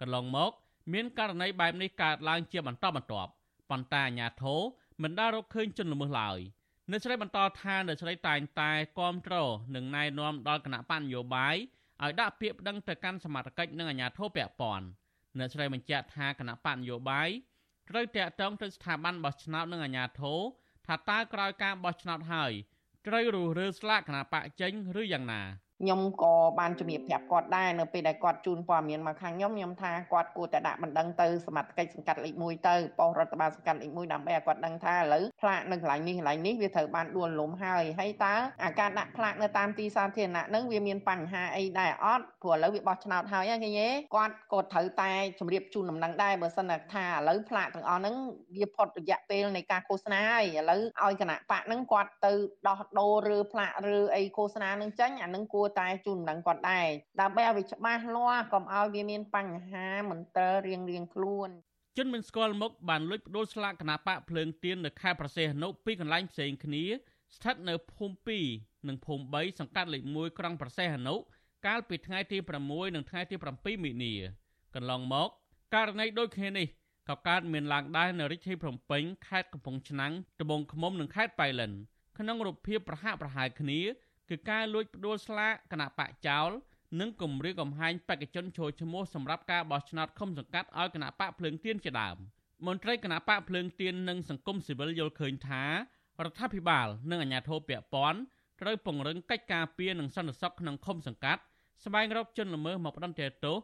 [0.00, 0.52] កន្លងមក
[0.92, 3.30] មានករណីបែបនេះកើតឡើងជាបន្តបន្ទាប់
[3.70, 4.60] ប៉ុន្តែអាជ្ញាធរ
[5.02, 6.38] មិនដាល់រកឃើញជនល្មើសឡើយ
[6.90, 9.34] អ្នកស្រីបន្តថាអ្នកស្រីតែងតែគាំទ្រ
[9.76, 11.56] និងណែនាំដល់គណៈបញ្ញយោបាយ
[12.02, 14.86] ឲ្យដាក់ពាក្យប្តឹងទៅកាន់សមាជិកនិងអាជ្ញាធរពាក់ព័ន្ធ
[15.38, 17.28] អ្នកស្រីបញ្ជាក់ថាគណៈបញ្ញយោបាយ
[17.90, 20.38] ត្រូវតាក់ទងទៅស្ថាប័នបោះឆ្នោតនិងអាជ្ញាធរ
[20.86, 22.52] ថាតើក្រោយការបោះឆ្នោតហើយ
[23.06, 25.42] ត្រូវរុះរើស្លាកគណៈបកចេញឬយ៉ាងណា
[25.80, 48.14] ខ្ញុំក៏បានជំរាបប្រាប់គាត់ដែរនៅពេលដែលគាត់ជូនព័ត៌មានមកខាងខ្ញុំខ្ញុំថាគាត់គួរតែដាក់បណ្ដឹងទៅសមត្ថកិច្ចសង្កាត់លេខ1ទៅប៉ុស្តិ៍រដ្ឋបាលសង្កាត់លេខ1ដើម្បីឲ្យគាត់ដឹងថាឥឡូវផ្លាកនៅកន្លែងនេះកន្លែងនេះវាត្រូវបានដួលលំហើយហើយតើអាការដាក់ផ្លាកនៅតាមទីសាធារណៈហ្នឹងវាមានបញ្ហាអីដែរអត់ព្រោះឥឡូវវាបោះឆ្នោតហើយឃើញទេគាត់ក៏ត្រូវតែជម្រាបជូនដំណឹងដែរបើសិនថាឥឡូវផ្លាកទាំងអស់ហ្នឹង
[48.56, 52.32] វាផុតរយៈពេលនៃការឃោសនាហើយឥឡូវឲ្យគណៈបកហ្នឹងគាត់ទៅ
[52.68, 56.88] ដោះដូរឬផ្លាកឬអីឃោសនាហ្នឹងចេញអាហ្នឹងគួរតែជូនដំណឹងគាត់ដែរ
[57.20, 61.48] ដើម្បីឲ្យវាច្បាស់លាស់កុំឲ្យវាមានបញ្ហាមន្ទិលរៀងរៀងខ្លួន
[61.98, 66.84] ជនមិនស្គាល់មុខបានលួចបដូរស្លាកគណបកភ្លើងទៀននៅខេត្តប្រសេះអនុពីកន្លែងផ្សេងគ្នា
[67.36, 68.14] ស្ថិតនៅភូមិ
[68.52, 71.16] 2និងភូមិ3សង្កាត់លេខ1ក្រុងប្រសេះអនុ
[71.66, 74.14] កាលពីថ្ងៃទី6និងថ្ងៃទី7មីនា
[74.74, 75.28] កន្លងមក
[75.74, 76.68] ករណីដូចគ្នានេះ
[77.08, 81.72] ក៏កើតមានឡើងដែរនៅរាជធានីភ្នំពេញខេត្តកំពង់ឆ្នាំងត្បូងឃ្មុំនិងខេត្តប៉ៃលិន
[82.18, 83.80] ក្នុងរូបភាពប្រហាក់ប្រហែលគ្នា
[84.30, 86.50] គឺការលួចផ្ដួលស្លាកគណៈបកចោល
[87.00, 92.16] និងគម្រាមកំហែងបេក្ខជនចូលឈ្មោះសម្រាប់ការបោះឆ្នោតឃុំសង្កាត់ឲ្យគណៈបកភ្លើងទៀនជាដើម
[92.66, 98.20] មន្ត្រីគណៈបកភ្លើងទៀននិងសង្គមស៊ីវិលយល់ឃើញថារដ្ឋាភិបាលនិងអាជ្ញាធរពាក់ព័ន្ធ
[98.60, 101.42] ត្រូវពង្រឹងកិច្ចការពារនិងសន្តិសុខក្នុងឃុំសង្កាត់
[101.84, 103.58] ស្វែងរកជនល្មើសមកផ្ដន្ទាទោស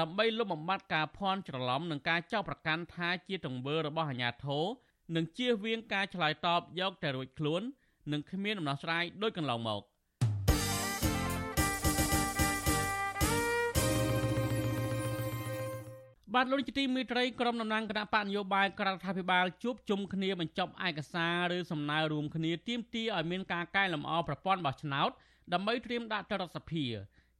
[0.00, 4.64] ដើម្បីលុបបំបាត់ការភ័ន្តច្រឡំនិងការចោទប្រកាន់ថាជាទង្វើរបស់អាជ្ញាធរ
[5.16, 7.62] និងជៀសវាងការឆ្លើយតបយកតែរួចខ្លួន
[8.12, 9.82] និងគ្មានដំណោះស្រាយដូចកន្លងមក។
[16.34, 25.10] បាទលោកជាទីមេត្រីក្រុមតំណាងគណៈបកនយោបាយក្ររដ្ឋាភិបាលជួបជុំគ្នាបញ្ចប់ឯកសារឬសំណើរួមគ្នាទាមទារឲ្យមានការកែលម្អប្រព័ន្ធបោះឆ្នោត
[25.52, 26.84] ដើម្បីត្រៀមដាក់ទៅរដ្ឋសភា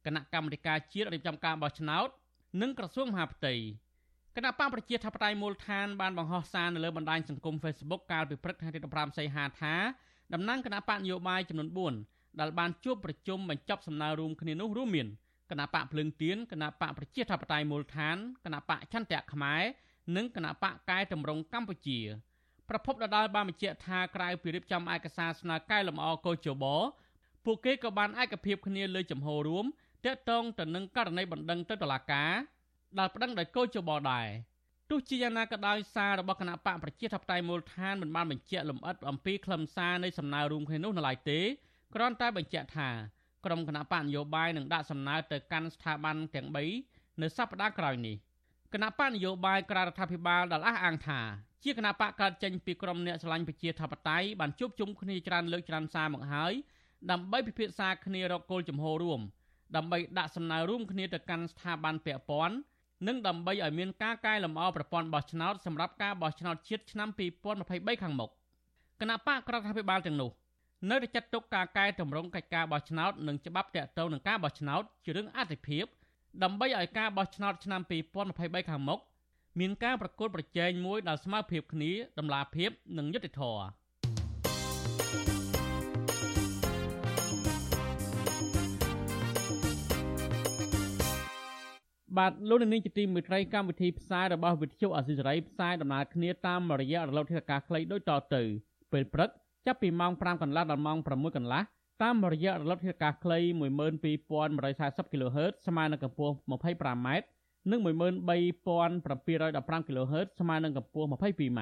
[0.05, 2.07] គណៈកម្មាធិការជាតិរៀបចំការបោះឆ្នោត
[2.61, 3.53] និងក្រសួងមហាផ្ទៃ
[4.35, 9.75] គណៈបកប្រជាធិបតេយ្យមូលដ្ឋានបានបង្ហោះសារនៅលើបណ្ដាញសង្គម Facebook កាលពីព្រឹកថ្ងៃទី15សីហាថា
[10.33, 15.07] តំណាងគណៈបកនយោបាយចំនួន4ដែលបានជួបប្រជុំបញ្ចប់សំណើរួមគ្នានោះរួមមាន
[15.51, 19.61] គណៈបកភ្លឹងទៀនគណៈបកប្រជាធិបតេយ្យមូលដ្ឋានគណៈបកចន្ទៈខ្មែរ
[20.15, 21.99] និងគណៈបកកែតម្រង់កម្ពុជា
[22.69, 26.65] ប្រពន្ធដដាលបានបញ្ជាក់ថាក្រៅពីរៀបចំឯកសារស្នើកែលម្អកោជប
[27.45, 29.65] ពួកគេក៏បានឯកភាពគ្នាលើចំហរួម
[30.05, 32.33] តាក់ទងទៅនឹងករណីបណ្ដឹងទៅតុលាការ
[32.99, 34.27] ដែលប្តឹងដោយកោជបដែរ
[34.89, 41.39] ទោះជាយ៉ាងណាក៏ដោយសាររបស់គណៈបកប្រជាធិបតេយ្យមូលដ្ឋានមិនបានបញ្ជាក់លម្អិតអំពីខ្លឹមសារនៃសំណើរួមគ្នានោះនៅឡើយទេ
[41.95, 42.89] គ្រាន់តែបញ្ជាក់ថា
[43.45, 46.47] ក្រុមគណៈបកនយោបាយនឹងដាក់សំណើទៅកាន់ស្ថាប័នទាំង
[46.83, 48.15] 3នៅសប្តាហ៍ក្រោយនេះ
[48.73, 51.19] គណៈបកនយោបាយក្រៅរដ្ឋាភិបាលដែលអះអាងថា
[51.63, 56.53] ជាគណៈបកកើតចេញពីក្រុមអ្នកឆ្លាញ់ប្រជាធិបតេយ្យបានជួបជុំគ្នាច្រើនលើកច្រើនសារមកហើយ
[57.11, 59.21] ដើម្បីពិភាក្សាគ្នារកគោលជំហររួម
[59.75, 62.55] ដើម្បីដាក់សំណើរួមគ្នាទៅកាន់ស្ថាប័នពាក់ព័ន្ធ
[63.07, 67.09] និងដើម្បីឲ្យមានការកែលម្អប្រព័ន្ធបោះឆ្នោតសម្រាប់ការបោះឆ្នោតជាតិឆ្នាំ
[67.55, 68.29] 2023ខាងមុខ
[69.01, 70.31] គណៈបកក្ររដ្ឋាភិបាលទាំងនោះ
[70.87, 75.85] នៅតែចាត់ទុកការកែតម្រង់កិច្ចការបោះឆ្នោតនិងច្បាប់តាក់ទងនឹងការបោះឆ្នោតជារឿងអតិភិប
[76.43, 77.81] ដើម្បីឲ្យការបោះឆ្នោតឆ្នាំ
[78.25, 78.99] 2023ខាងមុខ
[79.59, 83.63] មានការប្រកួតប្រជែងមួយដែលស្មើភាពគ្នាតម្លាភាពនិងយុត្តិធម៌
[92.17, 98.43] បាទលោកនាងជាទីមេត្រីកម្មវិធីផ្សាយរបស់វិទ្យុអសិរ័យផ្សាយដំណើរគ្នាតាមរយៈរលកធាតុអាកាសខ្លីដូចតទៅ
[98.93, 99.29] ពេលព្រឹក
[99.65, 101.61] ចាប់ពីម៉ោង5កន្លះដល់ម៉ោង6កន្លះ
[102.03, 103.39] តាមរយៈរលកធាតុអាកាសខ្លី
[104.19, 107.07] 12140 kHz ស្មើនឹងកម្ពស់ 25m
[107.71, 111.61] និង13715 kHz ស្មើនឹងកម្ពស់ 22m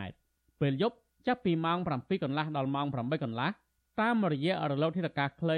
[0.62, 0.96] ពេលយប់
[1.28, 3.50] ចាប់ពីម៉ោង7កន្លះដល់ម៉ោង8កន្លះ
[4.02, 5.58] តាមរយៈរលកធាតុអាកាសខ្លី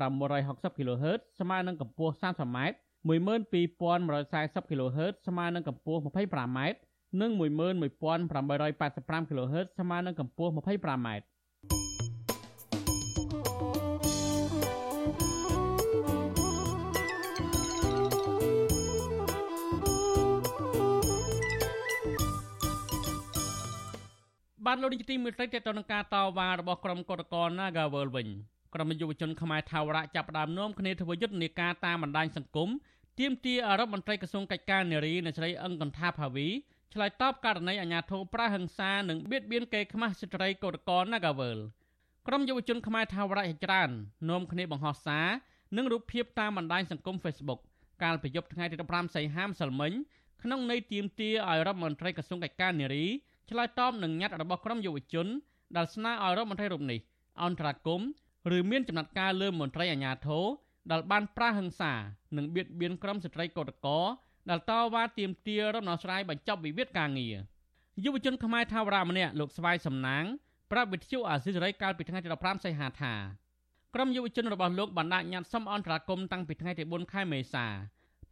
[0.00, 2.58] 9560 kHz ស្មើនឹងកម្ពស់ 30m
[3.08, 6.58] 12140 kHz ស្មើនឹងកម្ពស់ 25m
[7.20, 11.08] និង11885 kHz ស្មើនឹងកម្ពស់ 25m
[24.66, 28.28] បានលោកនាយកទីមេត្រីតទៅនឹងការតវ៉ារបស់ក្រុមកតកល Nagawal វិញ
[28.74, 32.68] ក្រុមយុវជនខ្មែរថាវរៈចាប់ផ្ដើមនាំគ្នាធ្វើយុទ្ធនាការតាមបណ្ដាញសង្គម
[33.18, 36.48] ទាមទារអរដ្ឋមន្ត្រីក្រសួងកិច្ចការនារីអ្នកស្រីអឹងកន្ថាភាវី
[36.94, 41.58] ឆ្លើយតបករណីអាញាធរប្រាហឹង្សានិងបៀតបៀនកេរ្តិ៍ខ្មាស់ស្ត្រីកោតកល Nagawal
[42.26, 43.90] ក្រុមយុវជនខ្មែរថាវរៈជាច្រើន
[44.30, 45.26] នាំគ្នាបង្ហោះសារ
[45.76, 47.60] និងរូបភាពតាមបណ្ដាញសង្គម Facebook
[48.02, 49.92] កាលពីយប់ថ្ងៃទី15សីហាម្សិលមិញ
[50.42, 53.06] ក្នុងន័យទាមទារឲ្យរដ្ឋមន្ត្រីក្រសួងកិច្ចការនារី
[53.50, 55.26] ឆ្លើយតបនឹងញត្តិរបស់ក្រុមយុវជន
[55.76, 57.00] ដែលស្នើឲ្យរដ្ឋមន្ត្រីរូបនេះ
[57.42, 58.00] អន្តរាគម
[58.56, 60.44] ឬមានចំណាត់ការលើមន្ត្រីអាជ្ញាធរ
[60.90, 61.92] ដែលបានប្រាហឹង្សា
[62.36, 64.06] និងបៀតបៀនក្រុមស្ត្រីកោតក្រ
[64.50, 67.36] ដែលតវ៉ាទាមទាររំដោះស្រាយបញ្ចប់វិវាទការងារ
[68.04, 70.24] យុវជនខ្មែរថាវរៈម្នាក់លោកស្វាយសំណាង
[70.72, 73.14] ប្រាប់វិទ្យុអាស៊ីសេរីកាលពីថ្ងៃទី15សីហាថា
[73.94, 77.66] ក្រុមយុវជនរបស់លោកបានដាក់ញត្តិសុំអន្តរាគមន៍តាំងពីថ្ងៃទី4ខែមេសា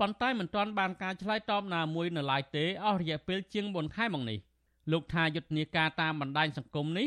[0.00, 4.38] ប៉ុន្តែមិនទាន់បានការឆ្លើយតបណាមួយនៅឡើយទេអស់រយៈពេលជាង4ខែមកនេះ
[4.92, 7.06] លោកថាយុទ្ធនាការតាមបណ្ដាញសង្គមនេះ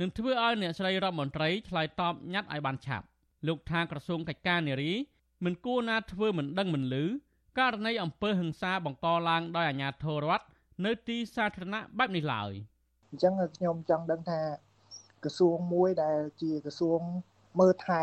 [0.00, 3.06] នឹងធ្វើឲ្យអ្នកស្រីរដ្ឋមន្ត្រីឆ្លើយតបញត្តិឲ្យបានឆាប់
[3.46, 4.92] លោកថាក្រសួងកិច្ចការនារី
[5.44, 7.04] មិនគួរណាធ្វើមិនដឹងមិនឮ
[7.58, 10.46] ករណីអំពើហិង្សាបង្កឡើងដោយអាជ្ញាធររដ្ឋ
[10.84, 12.52] នៅទីសាធារណៈបែបនេះឡើយ
[13.10, 14.40] អញ្ចឹងខ្ញុំចង់ដឹងថា
[15.24, 17.00] ក្រសួងមួយដែលជាក្រសួង
[17.60, 18.02] មើលថែ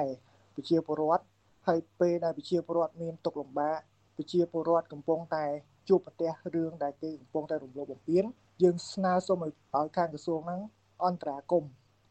[0.56, 1.26] ប្រជាពលរដ្ឋ
[1.68, 3.80] ហើយពេលដែលប្រជាពលរដ្ឋមានទុក្ខលំបាក
[4.18, 5.46] ប្រជាពលរដ្ឋកំពុងតែ
[5.90, 8.24] ជួបប្រទះរឿងដែលគេកំពុងតែរំលោភបំពាន
[8.64, 9.54] យើងស្នើសុំឲ្យ
[9.98, 10.62] ខាងក្រសួងហ្នឹង
[11.06, 11.64] អន្តរាគម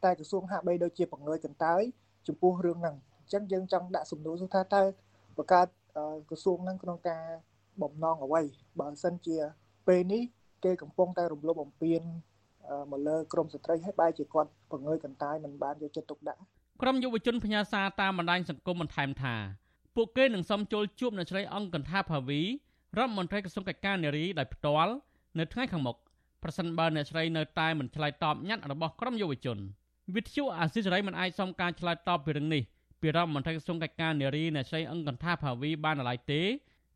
[0.03, 1.81] តែក្រសួងហាក់បីដូចជាបង្ងើយកន្តើយ
[2.27, 4.83] ចំពោះរឿងហ្នឹងអញ្ចឹងយើងចង់ដាក់សំណួរថាតើ
[5.37, 5.67] បង្កើត
[6.29, 7.23] ក្រសួងហ្នឹងក្នុងការ
[7.81, 8.41] បំណងអ្វី
[8.79, 9.37] បើមិនសិនជា
[9.87, 10.23] ពេលនេះ
[10.65, 12.01] គេកំពុងតែរំលោភបំពាន
[12.91, 16.41] មកលើក្រមស្ត្រីហើយបែរជាគាត់បង្ងើយកន្តើយមិនបានយកចិត្តទុកដាក់
[16.81, 19.35] ក្រមយុវជនផ្ញើសារតាមបណ្ដាញសង្គមបន្ថែមថា
[19.95, 24.93] ពួកគេនឹងសុំចូលជួបអ្នកស្រីអង្គកន្ថាភាវីរដ្ឋមន្ត្រីក្រសួងកិច្ចការនារីដោយផ្ទាល់
[25.39, 25.97] នៅថ្ងៃខាងមុខ
[26.43, 29.57] ប្រសិនបើអ្នកស្រីនៅតែមិនឆ្លើយតបញត្តិរបស់ក្រមយុវជន
[30.15, 32.63] វិទ្យុអាស៊ីសេរីមិនអាចសុំការឆ្លើយតបពីរឿងនេះ
[33.05, 36.41] ពីរដ្ឋមន្ត្រីក្រសួងកិច្ចការនារីអ្នកស្រីអង្គកន្ថាភាវីបានឡើយទេ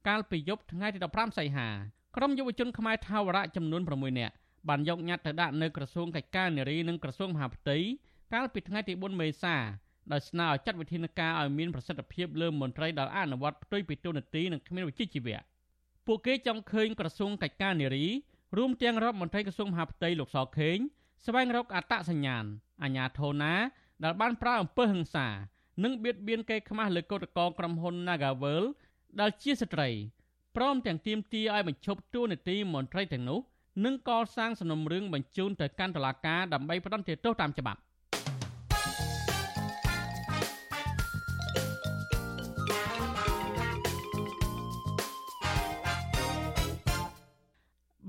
[0.08, 1.67] កាលពីយប់ថ្ងៃទី15សីហា
[2.15, 4.34] ក្រមយុវជនខ្មែរថាវរៈចំនួន6នាក់
[4.69, 7.78] បានយកញត្តិទៅដាក់នៅក្រសួងកិច្ចការនារីនិងក្រសួងមហាផ្ទៃ
[8.34, 9.56] កាលពីថ្ងៃទី4មេសា
[10.12, 15.39] ដោយស្នើឲ្យចាត់វិធានការឲ្យមានប្រសិទ្ធភាពលើមន្ត្រីដែលអនុវត្តផ្ទុយពីទូនាទីនិងគ្មានវិជ្ជាជីវៈ
[16.08, 18.06] ពួកគេចង់ឃើញក្រសួងកិច្ចការនារី
[18.58, 20.78] រួមទាំងរដ្ឋមន្ត្រីក្រសួងមហាផ្ទៃលោកសខេង
[21.26, 22.45] ស្វែងរកអត្តសញ្ញាណ
[22.84, 23.54] អាញាធរណា
[24.04, 25.28] ដែលបានប្រើអំពើហិង្សា
[25.84, 28.63] និងបៀតបៀនកេរ្តិ៍ខ្មាស់លើកោតក្រក្រុមហ៊ុន Nagavel
[29.20, 29.89] ដែលជាស្ត្រី
[30.56, 33.39] ព្រមទាំងទាមទារឲ្យបញ្ឈប់តួនាទីមន្ត្រីទាំងនោះ
[33.86, 37.80] និងកសាងសំណុំរឿងបញ្ជូនទៅកាន់តុលាការដើម្បីផ្តន្ទាទោសតាមច្បាប់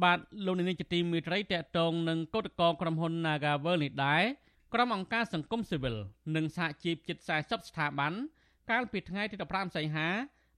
[0.02, 4.24] បបាទលោកនាងជាទីមេត្រីតកតងនឹងកោតកោក្រុមហ៊ុន Nagavel នេះដែរ
[4.74, 5.96] ក្រុមអង្គការសង្គមស៊ីវិល
[6.36, 8.12] និងសហជីពជិត40ស្ថាប័ន
[8.70, 10.08] កាលពីថ្ងៃទី15សីហា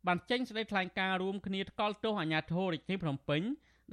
[0.06, 3.42] បានចេញសេចក្តីថ្លែងការណ៍រួមគ្នាថ្កោលទោសអាជ្ញាធររាជធានីភ្នំពេញ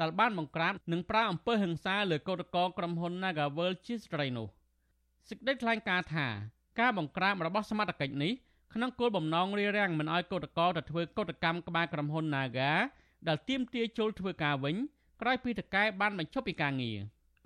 [0.02, 4.48] ដែលបានបង្ក្រាបនិងប្រើអំពើហិង្សាលើកោតក្រក្រុមហ៊ុន Nagavel ជាស្ត្រីនោះ
[5.30, 6.28] សេចក្តីថ្លែងការណ៍ថា
[6.80, 8.34] ការបង្ក្រាបរបស់សមត្ថកិច្ចនេះ
[8.74, 12.72] ក្នុងគោលបំណងរារាំងមិនឲ្យកោតក្រទៅធ្វើកោតកម្មក្បែរក្រុមហ៊ុន Naga
[13.28, 14.76] ដែលទាមទារជលធ្វើការវិញ
[15.22, 17.00] ក្រោយពីតកែបានបញ្ឈប់ពីការងារ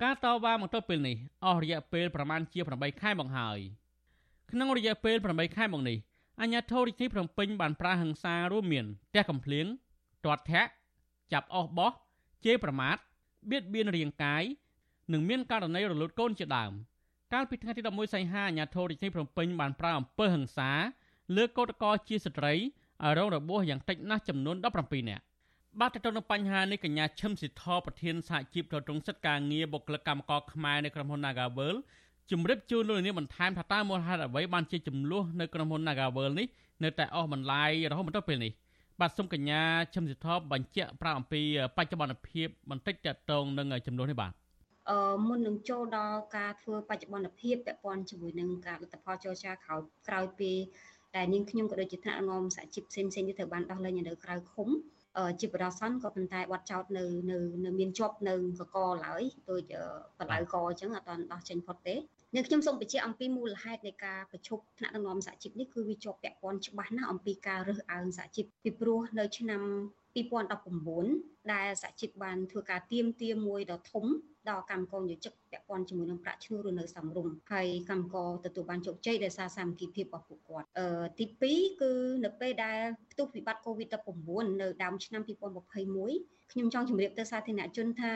[0.03, 3.59] ការតវ៉ាមកទល់ពេលនេះអស់រយៈពេលប្រមាណជា8ខែមកហើយ
[4.51, 5.97] ក្នុងរយៈពេល8ខែមកនេះ
[6.41, 9.65] អាជ្ញាធររាជធានីភ្នំពេញបានប្រើហិង្សារួមមានទះកំភ្លៀង
[10.25, 10.71] ទាត់ធាក់
[11.33, 11.91] ចាប់អស់បោះ
[12.45, 12.97] ជេរប្រមាថ
[13.49, 14.43] បៀតបៀនរាងកាយ
[15.13, 16.71] និងមានករណីរលូតកូនជាដើម
[17.33, 20.71] កាលពីថ្ងៃទី11សីហាអាជ្ញាធររាជធានីភ្នំពេញបានប្រើអំពើហិង្សា
[21.35, 25.23] លើកោតក្រជាស្ត្រីឲ្យរងរបួសយ៉ាងតិចណាស់ចំនួន17នាក់
[25.81, 31.75] បាទទៅនឹងបញ្ហានេះកញ្ញាឈឹមសិទ្ធរប្រធានសហជីពទៅត្រង់សិទ្ធិការងារបុគ្គលិកកម្មករខ្មែរនៅក្រុមហ៊ុន Nagavel
[32.31, 36.47] ជំរាបជូនលោកនាងបន្ថែមថាតើមូលហេតុអ្វីបានជាចំនួននៅក្រុមហ៊ុន Nagavel នេះ
[36.83, 38.51] នៅតែអស់បន្លាយរហូតមកដល់ពេលនេះ
[38.99, 39.62] បាទសូមកញ្ញា
[39.93, 41.41] ឈឹមសិទ្ធរបញ្ជាក់ប្រាប់អំពី
[41.77, 44.31] បច្ចុប្បន្នភាពបន្តិចតកតងនឹងចំនួននេះបាទ
[44.89, 50.51] អឺមុននឹងចូលដល់ការធ្វើបច្ចុប្បន្នភាពពាក់ព័ន្ធជាមួយនឹងការលទ្ធផលចរចាក្រោយក្រោយពី
[51.15, 54.69] ដែលនាងខ្ញុំក៏ដូចជាថ្នាក់ងំសហជីពផ្សេងផ្សេងទៀតត្រូវបានដោះលែងនៅក្រៅឃុំ
[55.39, 59.73] ជាបរិស័នក៏ប៉ុន្តែបាត់ចោតនៅនៅនៅមានជាប់នៅកកឡើយដូច
[60.19, 61.95] បលៅកអញ្ចឹងអត់ដោះចេញផុតទេ
[62.36, 69.62] នៅខ្ញុំសូមបញ្ជាក់អំពីមូលហេតុនៃការប្រជុំថ្នាក់ដឹកនាំសហជីពនេះគឺវាជាប់ពាក់ព័ន្ធច្បាស់ណាស់អំពីការរើសអើងសហជីពពីព្រោះនៅឆ្នាំ
[70.15, 74.06] 2019ដែលសហជីពបានធ្វើការទៀមទាមួយដ៏ធំ
[74.49, 80.86] ដល់កម្មករយោជិកពាក់ព័ន្ធជាមួយនឹងប្រាក់ឈ្នួលឬនៅសំរុំហើយកម្មករទទួលបានជោគជ័យដោយសារសាមគ្គីភាពរបស់ពួកគាត់អឺ
[81.19, 81.91] ទី2គឺ
[82.26, 82.80] នៅពេលដែល
[83.12, 88.13] ផ្ទុះវិបត្តិ COVID-19 នៅដើមឆ្នាំ2021ខ្ញុំចង់ជម្រាបទៅសាធារណជនថា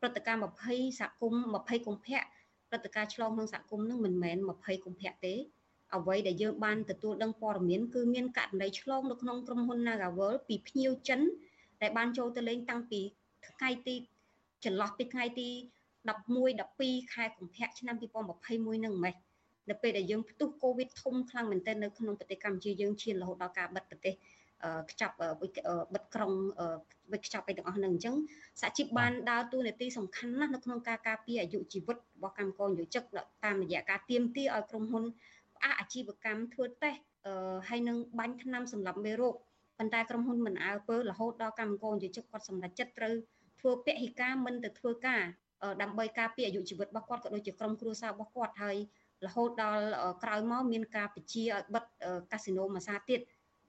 [0.00, 2.20] ព្រឹត្តិការណ៍20សហគមន៍20កុម្ភៈ
[2.68, 5.34] ព្រឹត្តិការណ៍ឆ្លងក្នុងសហគមន៍នឹងមិនមែន20កុម្ភៈទេ
[5.96, 11.20] អ្វីដែលយើងបានទទួលដឹងព័ត៌មានគឺមានករណីឆ្លងនៅក្នុងក្រុមហ៊ុន Nagavel ពីភ្ញៀវចិន
[11.82, 13.00] ដែលបានចូលទៅលេងតាំងពី
[13.46, 13.94] ថ្ងៃទី
[14.64, 15.48] ចន្លោះពីថ្ងៃទី
[16.08, 19.16] 11 12ខែកុម្ភៈឆ្នាំ2021នឹងម៉េច
[19.70, 24.14] នៅពេលដែលយើងផ្ទុះកូវីដធំខ្លាំងមែនទែននៅក្នុងប្រទេសកម្ពុជាយើងឈានរហូតដល់ការបិទប្រទេស
[24.90, 25.14] ខ្ចាប់
[25.94, 26.32] បិទក្រុង
[27.12, 28.16] បិទខ្ចាប់អីទាំងអស់ហ្នឹងអញ្ចឹង
[28.60, 33.02] សហជីពបានដើរតួនាទីសំខាន់ណាស់នៅក្នុងការការពារអាយុជីវិតរបស់កម្មករយោជិក
[33.44, 35.04] តាមរយៈការទៀមទាឲ្យក្រុមហ៊ុន
[35.39, 37.00] ផ្អាកអាជីវកម្មធ្វើតេស្ត
[37.68, 39.34] ហើយនឹងបាញ់ថ្នាំសម្រាប់មេរោគ
[39.78, 43.14] ប៉ុន្តែក្រុមហ៊ុនមិនអើពើរហូតដល់កម្មករយោជិកគាត់សម្រេចចិត្តត្រូវ
[43.60, 45.22] ធ្វើពហិការមិនទៅធ្វើការ
[45.82, 48.76] ដើម្បីការពារអាយុជីវិតរបស់គាត់ក៏ដូចជាក្រុមគ្រួសាររបស់គាត់ហើយ
[49.26, 49.84] រហូតដល់
[50.22, 51.84] ក្រោយមកមានការបញ្ជាឲ្យបិទ
[52.32, 53.20] កាស៊ីណូមួយសាទៀត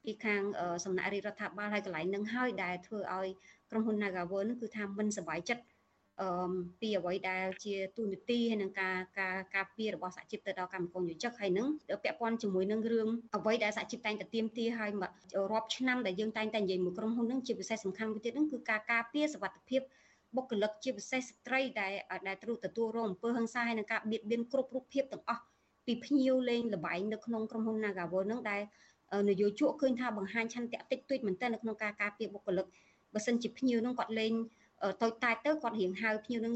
[0.04, 0.42] ពីខាង
[0.86, 3.28] សំណាក់រាជរដ្ឋាភិបាលហើយកន្លែងនឹងហើយដែលធ្វើឲ្យ
[3.72, 5.64] ក្រុមហ៊ុន Nagavel នឹងគឺថាមិនសប្បាយចិត្ត
[6.20, 11.68] អឺពីអ្វីដែលជាទូនីតិហើយនឹងការការការពាររបស់សហជីពទៅដល់កម្មករយោជិកហើយនឹង
[12.04, 14.92] ពាក់ព័ន្ធជាមួយនឹងរឿងអ្វីដែលសហជីពតែងតែទៀមទាឲ្យ
[15.52, 19.82] រាប់ឆ្នាំដែលយើងតែងតែនិយាយមួយក្រុមហ៊ុននឹងជាពិសេសសំខាន់មួយទៀតនឹងគឺការការពារសុវត្ថិភាព
[20.36, 21.94] បុគ្គលិកជាពិសេសស្ត្រីដែល
[22.28, 25.44] ដែលត្រូវទទួលរងអំពើហិង្សាហើយនឹងការបៀតបៀនគ្រប់រូបភាពទាំងអស់
[25.86, 28.62] ពីភ្ញៀវលេងលបែងនៅក្នុងក្រុមហ៊ុន Nagavel នឹងដែល
[29.30, 32.66] នយោជកឃើញថាបង្ហាញឆន្ទៈតិចតួចមែនទែននៅក្នុងការការពារបុគ្គលិក
[33.14, 34.34] បើសិនជាភ្ញៀវនឹងគាត់លេង
[35.02, 36.56] តូចតាចទៅគាត់រៀងហៅភ្ញៀវនឹង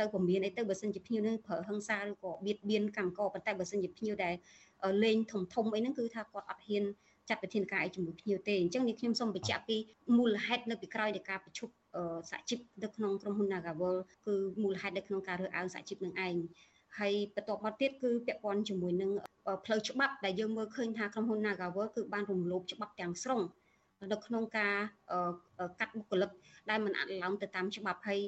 [0.00, 4.34] ទៅពមៀនអីទៅបើសិនជាភ្ញៀវនឹងប្រើហិង្សាឬក៏បៀតបៀនកម្មករប៉ុន្តែបើសិនជាភ្ញៀវដែល
[5.04, 6.84] លេងធំធំអីហ្នឹងគឺថាគាត់អត់ហ៊ាន
[7.28, 9.76] ចាត់វិធានការអីជាមួយភ្ញៀវទេអញ្ចឹងនេះខ្ញុំសូមបញ្ជាក់ពី
[10.16, 11.68] មូលហេតុនៅពីក្រោយនៃការប្រជុំ
[12.30, 16.34] សហជីពនៅក្នុងក្រុមហ៊ុន Nagavel គឺមូលហេតុនៅក្នុងការរើសអើងសហជីពនឹងឯង
[16.98, 19.10] ហើយបន្ទាប់មកទៀតគឺពាក់ព័ន្ធជាមួយនឹង
[19.64, 23.40] ផ្លូវច្បាប់ដែលយើងមើលឃើញថាក្រុមហ៊ុន Nagavel គឺបានរំលោភច្បាប់ទាំងស្រុង
[24.12, 24.74] នៅក្នុងការ
[25.80, 26.30] កាត់បុគ្គលិក
[26.70, 28.20] ដែលមិនអនុលោមទៅតាមច្បាប់ហើយ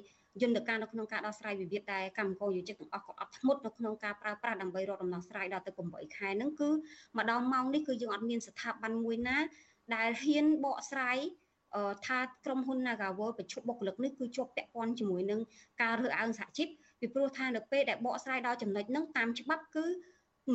[0.42, 6.70] យន្តការនៅក្នុងការដោះស្រាយវិវាទដែលកម្មករយោជិកទាំងអស់ក៏អត់ធ្មត់នៅក្នុងការប្រើប្រាស់ដើម្បីរកដំណោះស្រាយដល់ទៅ8ខែហ្នឹងគឺ
[7.16, 9.38] មកដល់ម៉ោងនេះគឺយើងអត់មានស្ថាប័នមួយណា
[9.94, 11.18] ដែលហ៊ានបកស្រាយ
[12.06, 15.40] ថាក្រុមហ៊ុន Nagavel ប្រជុំបុគ្គលិកនេះគឺជាប់ពាក់ព័ន្ធជាមួយនឹង
[15.82, 16.68] ការរើសអើងសហជីព
[17.00, 19.86] ពីព្រោះថានៅពេលដែលបកស្រាយដល់ចំណុចហ្នឹងតាមច្បាប់គឺ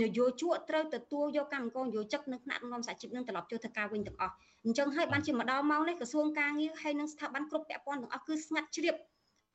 [0.02, 4.34] នយោជកត្រូវទទួលយកកម្មករនយោជិកនៅថ្នាក់ដឹកនាំសហជីពនឹងត្រឡប់ចូលធ្វើការវិញទាំងអស់
[4.66, 8.96] អញ្ចឹងហើយបានជាមកដល់ម៉ោងនេះក្រសួងការងារហើយនឹងស្ថាប័នគ្រប់ពាក់ព័ន្ធទាំងអស់គឺស្ងាត់ជ្រាប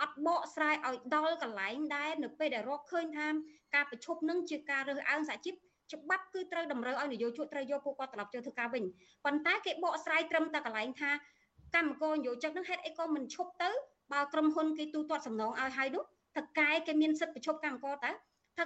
[0.03, 3.27] អត់បកស្រាយឲ្យដល់កន្លែងដែលនៅពេលដែលរកឃើញថា
[3.74, 5.55] ការប្រជុំនឹងជាការរើសអើងសហជីព
[5.92, 8.85] ច្បាប់គឺត្រូវតម្រូវឲ្យនយោជកត្រូវយកពួកគាត់ត្រឡប់ចូលធ្វើការវិញ
[9.24, 11.11] ប៉ុន្តែគេបកស្រាយត្រឹមតែកន្លែងថា
[11.74, 13.70] កម្មករនយោជកនឹងហេតុអីក៏មិនឈប់ទៅ
[14.12, 16.03] បើក្រុមហ៊ុនគេទូទាត់សំណងឲ្យហើយនោះ
[16.37, 18.11] តកែគេមានសិទ្ធិប្រជុំកម្មករតើ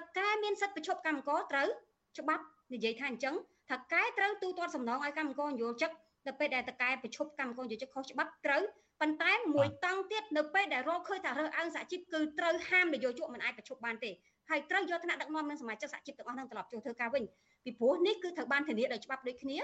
[0.00, 1.68] តកែមានសិទ្ធិប្រជុំកម្មករត្រូវ
[2.18, 3.35] ច្បាប់និយាយថាអញ្ចឹង
[3.70, 5.90] តកែត្រូវទូទាត់សំណងឲ្យកម្មករនយោជក
[6.26, 8.62] ដល់ពេលដែលតកែប្រជុំកម្មករនយោជកខុសច្បាប់ត្រូវ
[9.00, 14.11] ប៉ុន្តែមួយតង់ទៀតនៅពេលដែលរកឃើញថារើសអើងសហជីពគឺត្រូវហាមនយោជកមិនអាចប្រជុំបានទេ
[14.50, 17.24] ហើយត្រូវយកថ្នាក់ដឹកនាំនិងសមាជិកសហជីពទាំងអស់នឹងត្រឡប់ចូលធ្វើការវិញ
[17.64, 19.59] ពីព្រោះនេះគឺត្រូវបានធានាដោយច្បាប់ដូចគ្នា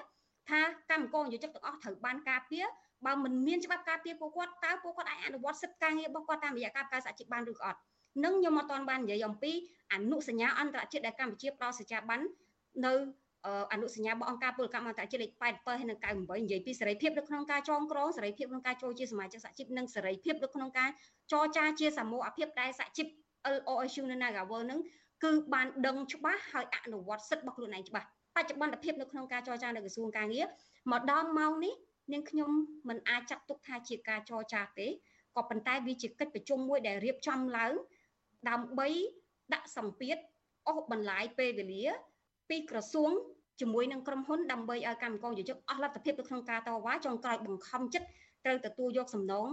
[0.50, 0.60] ថា
[0.90, 2.64] កម្មករនយោជកទាំងអស់ត្រូវបានការពារ
[3.06, 7.78] បើមិនមានច្បាប់ការពារពួកគាត់តើពួកគាត់អាចអនុវត្តសិទ្ធិការងាររបស់គាត់តាមរយៈការកើសហជីពបានឬក៏អត់
[8.24, 9.52] នឹងខ្ញុំអត់ទាន់បាននិយាយអំពី
[9.92, 12.20] អនុសញ្ញាអន្តរជាតិដែលកម្ពុជាផ្ដល់សេចក្ដីបាន
[12.86, 12.92] នៅ
[13.72, 20.88] អនុសញ្ញារបស់អង្គការពលកម្មអន្តរជាតិលេខ87ហើយនិង98និយាយពីសេរីភាពនៅក្នុងការចងក្រងសេរីភាពក្នុងការចូលជាសមាជិកសហជីពនិងសេរីភាពនៅក្នុងការ
[21.32, 23.06] ចរចាជាសមូហភាពដែលសហជីព
[23.54, 24.80] LOSU នៅ Nagawal នឹង
[25.24, 30.46] គឺបានដឹងច្បាស់ហើយអនុវត្តសិទ្ធិរបស់ខ្លួនឯងច្បាស់បច្ចុប្បន្នភាពនៅក្នុងការចរចានៅក្រសួងការងារ
[30.92, 31.74] មកដល់ម៉ោងនេះ
[32.12, 32.50] នាងខ្ញុំ
[32.88, 34.86] មិនអាចចាត់ទុកថាជាការចរចាទេ
[35.36, 37.72] ក៏ប៉ុន្តែវាជាកិច្ចប្រជុំមួយដែលរៀបចំឡើង
[38.48, 38.88] ដើម្បី
[39.54, 40.16] ដាក់សម្ពាធ
[40.68, 41.84] អស់បន្លាយពេលវេលា
[42.48, 43.12] ពីក្រសួង
[43.60, 48.06] ជាមួយនឹងក្រុមហ៊ុនដើម្បីឲ្យកម្មករយោជកអស់លទ្ធភាពនៅក្នុងការតវ៉ាចុងក្រោយបង្ខំចិត្ត
[48.44, 49.48] ត្រូវទទួលយកសំណង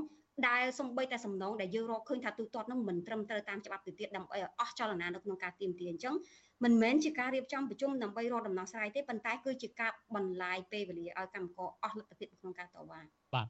[0.48, 6.16] ដែលសំបីតែសំណងដែលយើងរកឃើញថាទូទាត់នឹងមិនត្រឹមត្រូវតាមច្បាប់ទៅទៀតដើម្បីឲ្យអស់ចលនានៅក្នុងការទៀមទាអញ្ចឹង
[6.64, 13.02] មិនមែនជាការរៀបចំប្រជុំដើម្បីរកដំណោះស្រាយទេប៉ុន្តែគឺជាការបន្លាយពេលវេលាឲ្យកម្មករអស់លទ្ធភាពក្នុងការតវ៉ា
[13.36, 13.48] បាទ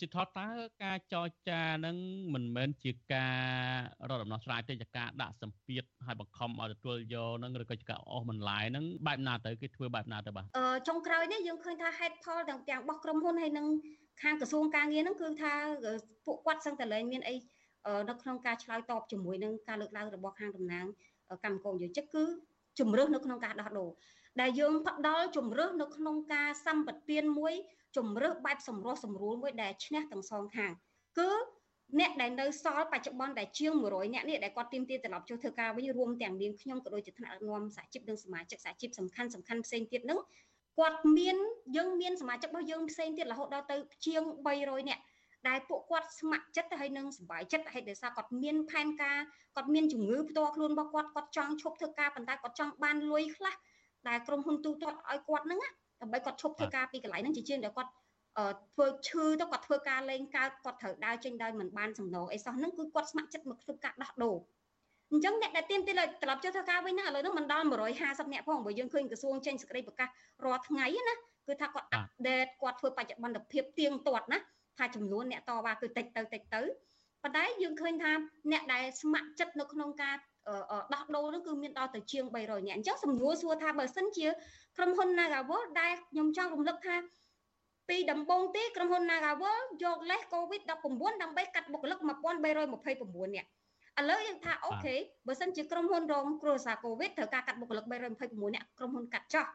[0.00, 0.48] សិទ្ធតើ
[0.84, 1.96] ការចរចានឹង
[2.34, 3.38] មិនមែនជាការ
[4.08, 13.66] រកដំណោះស្រាយទេជាការដាក់សម្ពាធឲ្យបង្ខំឲ្យទទួលយកនឹងឬក៏ជាការអស់បន្លាយនឹងបែបណាទៅគេធ្វើបែបណាទៅបាទអឺចុងក្រោយនេះយើងឃើញថាហេតុផលទាំងទាំងរបស់ក្រុមហ៊ុនហើយនឹង
[14.22, 15.52] ខាងក្រសួងការងារហ្នឹងគឺថា
[16.26, 17.34] ពួកគាត់សឹងតែលែងមានអី
[18.08, 20.86] នៅក្នុងការឆ្លើយតបជាមួយនឹងការលើកឡើងរបស់ខាងតំណាង
[21.44, 22.24] កម្មករយោជិកគឺ
[22.78, 23.90] ជំរឿសនៅក្នុងការដោះដូរ
[24.40, 27.54] ដែលយើងផ្ដល់ជំរឿសនៅក្នុងការសម្បទានមួយ
[27.96, 30.72] ជំរឿសបែបសម្រោះសម្រួលមួយដែលឈ្នះទាំងសងខាង
[31.18, 31.30] គឺ
[32.00, 40.20] អ្នកដែលនៅសល់បច្ចុប្បន្នដែលជាង100អ្នកនេះដែលគាត់ទៀមទាត្រឡប់ចូលធ្វើការវិញរួមទាំងនាងខ្ញុំក៏ដូចជាថ្នាក់ដឹកនាំសហជីពនិងសមាជិកសហជីពសំខាន់សំខាន់ផ្សេងទៀតនឹង
[40.78, 41.36] គាត់មាន
[41.76, 43.76] យើងមានសមាជិករបស់យើងផ្សេងទៀតរហូតដល់ទៅ
[44.06, 44.22] ជាង
[44.56, 45.02] 300នាក់
[45.48, 49.18] ដែលពួកគាត់ស្ម័គ្រចិត្តហើយនឹងសប្បាយចិត្តហើយដោយសារគាត់មានផែនការ
[49.56, 53.54] គាត់មានជំងឺផ្ទាល់ខ្លួនរបស់គាត់គាត់ចង់ឈប់ធ្វើការប៉ុន្តែគាត់ចង់បានលុយខ្លះ
[54.08, 55.60] ដែលក្រុមហ៊ុនទូទាត់ឲ្យគាត់ហ្នឹង
[56.12, 57.90] ដើម្បីគាត់ឈប់ធ្វើការពីកន្លែងហ្នឹងជាជាងដែលគាត់
[58.74, 64.36] ធ្វើឈឺទៅគាត់ធ្វើការលេងកើតគាត់ត្រូវដើរចេញដោយមិនបានសំណងអីសោះហ្នឹងគឺគាត់ស្ម័គ្រចិត្តមកធ្វើការដោះដូរ
[65.12, 67.66] អញ្ចឹងអ្នកដែលទៀមទីត្រឡប់ចូលធ្វើការវិញហ្នឹងឥឡូវហ្នឹងមិនដល់
[67.98, 70.08] 150អ្នកផងបើយើងឃើញក្រសួងចេញសេចក្តីប្រកាស
[70.44, 71.14] រាល់ថ្ងៃណា
[71.48, 74.38] គឺថាគាត់អាប់ដេតគាត់ធ្វើបច្ចុប្បន្នភាពទៀងទាត់ណា
[74.78, 76.62] ថាចំនួនអ្នកតវ៉ាគឺតិចទៅតិចទៅ
[77.22, 78.12] ប៉ុន្តែយើងឃើញថា
[78.52, 80.14] អ្នកដែលស្ម័គ្រចិត្តនៅក្នុងការ
[80.94, 84.26] ដោះដូរនោះគឺមានដល់ទៅជាង300នាក់អញ្ចឹងសំណួរសួរថាបើសិនជា
[84.76, 86.96] ក្រុមហ៊ុន Nagawal ដែលខ្ញុំចង់រំលឹកថា
[87.88, 93.48] ពីដំបូងទីក្រុមហ៊ុន Nagawal យកលេស COVID-19 ដើម្បីកាត់បុគ្គលិក1329នាក់
[94.00, 94.94] ឥឡូវយើងថាអូខេ
[95.26, 97.84] បើសិនជាក្រុមហ៊ុនរងគ្រោះសារ COVID ត្រូវការកាត់បុគ្គលិក
[98.20, 99.46] 329នាក់ក្រុមហ៊ុនកាត់ចោះ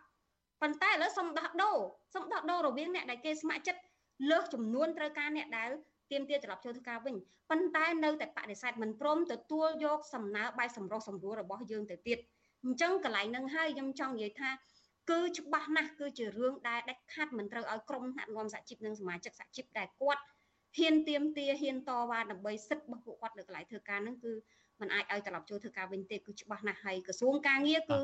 [0.62, 1.78] ប៉ុន្តែឥឡូវសុំដោះដូរ
[2.13, 3.82] សុំដោះដូររវាងអ្នកដែលគេស្ម័គ្រចិត្ត
[4.30, 5.69] លើសចំនួនត្រូវការអ្នកដែល
[6.11, 7.15] ទៀមទាត្រឡប់ចូលធ្វើការវិញ
[7.49, 12.17] ប៉ុន្តែនៅតែបដិសេធមិនព្រមទទួលយកសំណើបាយសម្រុះសម្រួលរបស់យើងទៅទៀត
[12.63, 14.49] អញ្ចឹងកន្លែងហ្នឹងហើយខ្ញុំចង់និយាយថា
[15.09, 20.21] គឺច្បាស់ណាស់គឺជារឿងដែលដាច់ខាត់មិនត្រូវឲ្យក្រុមថ្នាក់នាំសហជីពនិងសមាជិកសហជីពដែលគាត់
[20.77, 24.33] ហ៊ានទៀមទាហ៊ានតវ៉ាដើម្បីសិទ្ធិរបស់ពួកគាត់នៅកន្លែងធ្វើការហ្នឹងគឺ
[24.79, 27.99] มันអាចឲ្យត្រឡប់ចូលធ្វើការវិញទេគឺច្បាស់ណាស់ហើយក្រសួងការងារគឺ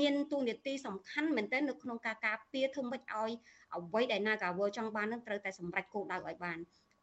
[0.00, 3.32] មានទូនាទីសំខាន់មែនទែននៅក្នុងការការពារធ្វើម៉េចឲ្យ
[3.76, 6.58] អ្វីដែល Nagawal ចង់បាននឹងត្រូវតែសម្រេចគោលដៅឲ្យបាន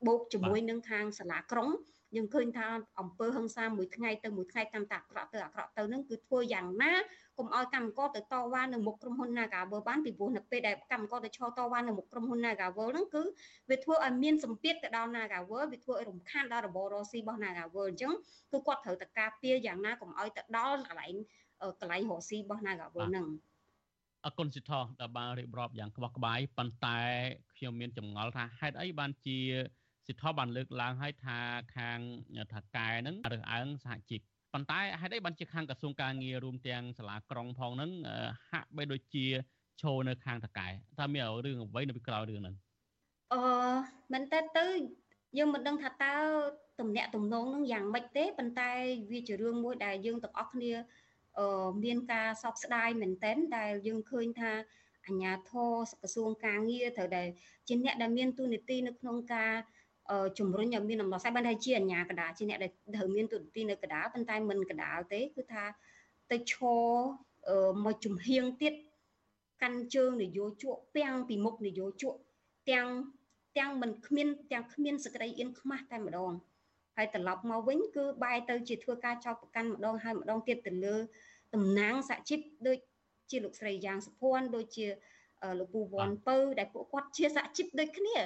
[0.08, 1.70] បូកជាមួយនឹងខាងសាលាក្រុង
[2.16, 2.68] យើងឃើញថា
[3.00, 6.94] អង្គើហឹង្សាមួយថ្ងៃទៅមួយថ្ងៃតាមតាអាក្រក់ទៅអាក្រក់ទៅនឹងគឺធ្វើយ៉ាងណា
[7.38, 13.24] កុំឲ្យកម្មករទៅតវ៉ានៅមុខក្រុមហ៊ុន Nagawal បានពីព្រោះនៅពេលដែលកម្មករទៅឈរតវ៉ានៅមុខក្រុមហ៊ុន Nagawal ហ្នឹងគឺ
[13.70, 18.14] វាធ្វើឲ្យមានសម្ពាធទៅដល់ Nagawal វាធ្វើឲ្យរំខានដល់របបរស៊ីរបស់ Nagawal អញ្ចឹង
[18.52, 21.14] គឺគាត់ត្រូវតែការពារយ៉ាងណាកុំឲ្យទៅដល់កន្លែង
[21.82, 23.28] កន្លែងរស៊ីរបស់ Nagawal ហ្នឹង
[24.26, 27.00] អគុណសិទ្ធដែលបានរៀបរាប់យ៉ាងក្បោះក្បាយប៉ុន្តែ
[27.58, 29.40] ខ្ញុំមានចម្ងល់ថាហេតុអីបានជា
[30.10, 31.38] សិទ្ធបានលើកឡើងឲ្យថា
[31.76, 32.00] ខាង
[32.54, 34.22] ថាកែហ្នឹងរើសអើងសហជីព
[34.54, 37.92] ប៉ុន្តែហេតុអីបានជាខាងក្រសួងការងាររួមទាំងសាលាក្រុងផងហ្នឹង
[38.50, 39.26] ហាក់បីដូចជា
[39.82, 40.68] ឈរនៅខាងតកែ
[40.98, 42.56] ថាមានរឿងអ្វីនៅពីក្រោយរឿងហ្នឹង
[43.34, 43.42] អឺ
[44.12, 44.68] មែនតើទៅ
[45.38, 46.16] យើងមិនដឹងថាតើ
[46.80, 48.72] តំណាក់តំណងនឹងយ៉ាងម៉េចទេប៉ុន្តែ
[49.12, 50.74] វាជារឿងមួយដែលយើងទាំងអស់គ្នា
[51.40, 54.52] អឺមានការសោកស្ដាយមែនទែនដែលយើងឃើញថា
[55.06, 57.24] អាជ្ញាធរក្រសួងការងារត្រូវតែ
[57.68, 59.54] ជាអ្នកដែលមានទូនីតិនៅក្នុងការ
[60.40, 65.64] ជំរុញឲ្យមានដំណោះស្រាយបានតែជាអញ្ញាកដាជាអ្នកដែលត្រូវមានទូនីតិនៅកដាប៉ុន្តែមិនកដាលទេគឺថា
[66.32, 66.80] ទៅឈរ
[67.86, 68.74] មកជំហៀងទៀត
[69.62, 72.14] កាន់ជើងនយោជកពាំងពីមុខនយោជក
[72.70, 72.88] ទាំង
[73.58, 76.32] ទាំងមិនគ្មានទាំងគ្មានសក្តីអៀនខ្មាស់តែម្ដង
[76.96, 80.96] ហើយត្រឡប់មកវិញគឺបែរទៅជាធ្វើការចោទប្រកាន់ម្ដងហើយម្ដងទៀតទៅលើ
[81.54, 82.78] តំណាងសហជីពដូច
[83.30, 84.86] ជាលោកស្រីយ៉ាងសុភ័ណ្ឌដូចជា
[85.60, 88.18] លោកពូវ៉ាន់ពៅដែលពួកគាត់ជាសហជីពដូចគ្នា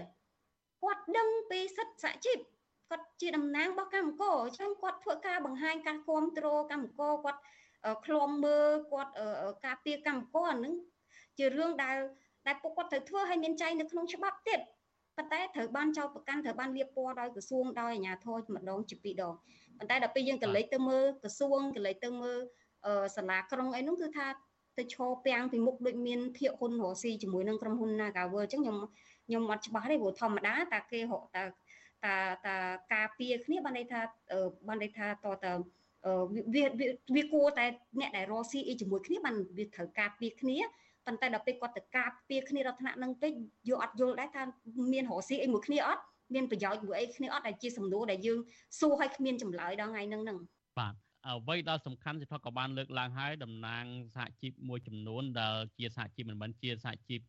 [0.84, 2.38] គាត់ដឹងពីសិទ្ធិសហជីព
[2.90, 7.40] គាត់ជាតំណាងរបស់កម្មករអញ្ចឹងគាត់ធ្វើការបង្ហាញការគ្រប់គ្រងកម្មករគាត់
[8.06, 9.12] ឃ្លាំមើលគាត់
[9.66, 10.74] ការពារកម្មករអានឹង
[11.38, 11.98] ជារឿងដែល
[12.48, 14.60] ដែលពួកគាត់ត្រូវធ្វើឲ្យមានចែងនៅក្នុងច្បាប់ទៀត
[15.18, 19.34] ប៉ុន្តែត្រូវបានចោទប្រកាន់ត្រូវបានលៀបពណ៌ដោយក្រសួងដោយអាជ្ញាធរម្ដងជាពីរដង
[19.78, 22.38] ប៉ុន្តែដល់ពេលយើងកលេចទៅមើលក្រសួងកលេចទៅមើល
[23.16, 24.28] សាលាក្រុងអីនោះគឺថា
[24.78, 28.78] ទៅឈរពាំងពីមុខដូចមានភាកហ៊ុនរស់ស៊ីជាមួយនឹងក្រុមហ៊ុន Nagaworld អញ្ចឹងខ្ញុំ
[29.26, 31.44] ខ្ញុំអត់ច្បាស់ទេព្រោះធម្មតាតាគេរកតា
[32.06, 32.16] តា
[32.48, 32.58] តា
[32.94, 34.02] ការពារគ្នាបានន័យថា
[34.68, 35.46] បានន័យថាតត
[36.56, 36.64] វា
[37.16, 37.66] វាគួរតែ
[38.00, 40.58] អ្នកដែលរស់ស៊ីអីជាមួយគ្នាបានវាត្រូវការពារគ្នា
[41.06, 43.32] ប៉ុន្តែដល់ពេលគាត់ទៅការពារគ្នាដល់ថ្នាក់នឹងពេក
[43.70, 44.44] យកអត់យល់ដែរថា
[44.94, 46.02] មានរស់ស៊ីអីមួយគ្នាអត់
[46.34, 48.40] មានប្រយោជន៍មួយអីគ្នាអត់ដែលជាសំណួរដែលយើង
[48.80, 50.38] សួរឲ្យគ្មានចម្លើយដល់ថ្ងៃហ្នឹងហ្នឹង
[50.80, 50.94] បាទ
[51.28, 53.84] អ្វីដែលសំខាន់សិទ្ធិក៏បានលើកឡើងហើយតំណាង
[54.16, 57.20] សហជីពមួយចំនួនដែលជាសហជីពមិនមែនជាសហជីព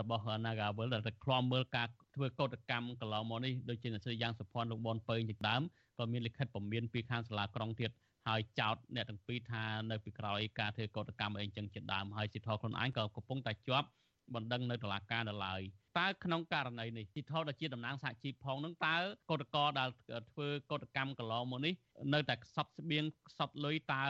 [0.00, 5.62] របស់ Nagawal ដែលឃ្លាំមើលការធ្វើកោតកម្មកន្លងមកនេះដូចជាអ្នកស្រីយ៉ាងសុភ័ណ្ឌលោកបនពើជាដើម
[5.98, 7.90] ក៏មានលិខិតពមៀនពីខាងសាលាក្រុងទៀត
[8.28, 13.88] ហើយចោតអ្នកទាំងពីរថានៅពីក្រោយការធ្វើកោតកម្មអីចឹងជាដើមហើយសិទ្ធិខ្លួនឯងក៏កំពុងតែជាប់
[14.34, 15.60] បណ្ដឹងនៅតុលាការនៅឡើយ
[15.98, 18.96] តើក្នុងករណីនេះទីថោដែលជាតំណាងសហជីពផងនឹងតើ
[19.30, 19.88] កតកដែល
[20.30, 21.74] ធ្វើកតកម្មកន្លងមកនេះ
[22.14, 24.02] នៅតែខ្សត់ស្បៀងខ្សត់លុយតើ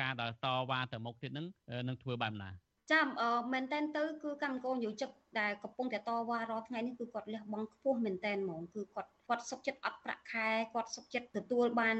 [0.00, 1.46] ការដែលតវ៉ាទៅមុខទៀតនឹង
[1.88, 2.50] នឹងធ្វើបែបណា
[2.92, 5.10] ចាំអឺមែនតែនទៅគឺកម្មករយោជិក
[5.40, 11.96] ដែលកំពុងតែតវ៉ារាល់ថ្ងៃនេះគឺគាត់លះបង់ខ្ពស់មែនតែនហ្មងគឺគាត់គាត់សុខចិត្តអត់ប្រាក់ខែគាត់សុខចិត្តទទួលបាន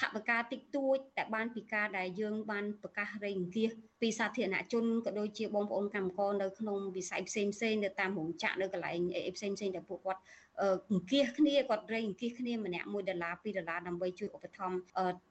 [0.00, 3.70] ថវិកាតិចតួចតែបានពីការដែលយើងបានប្រកាសរៃអង្គាស
[4.02, 8.98] ពីសាធារណជនក៏ដូចជាបងប្អូនកម្មករនៅក្នុងវិស័យផ្សេងផ្សេងនៅតាមរោងចក្រនៅកន្លែង
[9.36, 10.22] ផ្សេងផ្សេងដែលពួកគាត់
[10.62, 14.76] អង្គាសគ្នាគាត់រៃអង្គាសគ្នាម្នាក់1ដុល្លារ2ដុល្លារដើម្បីជួយឧបត្ថម្ភ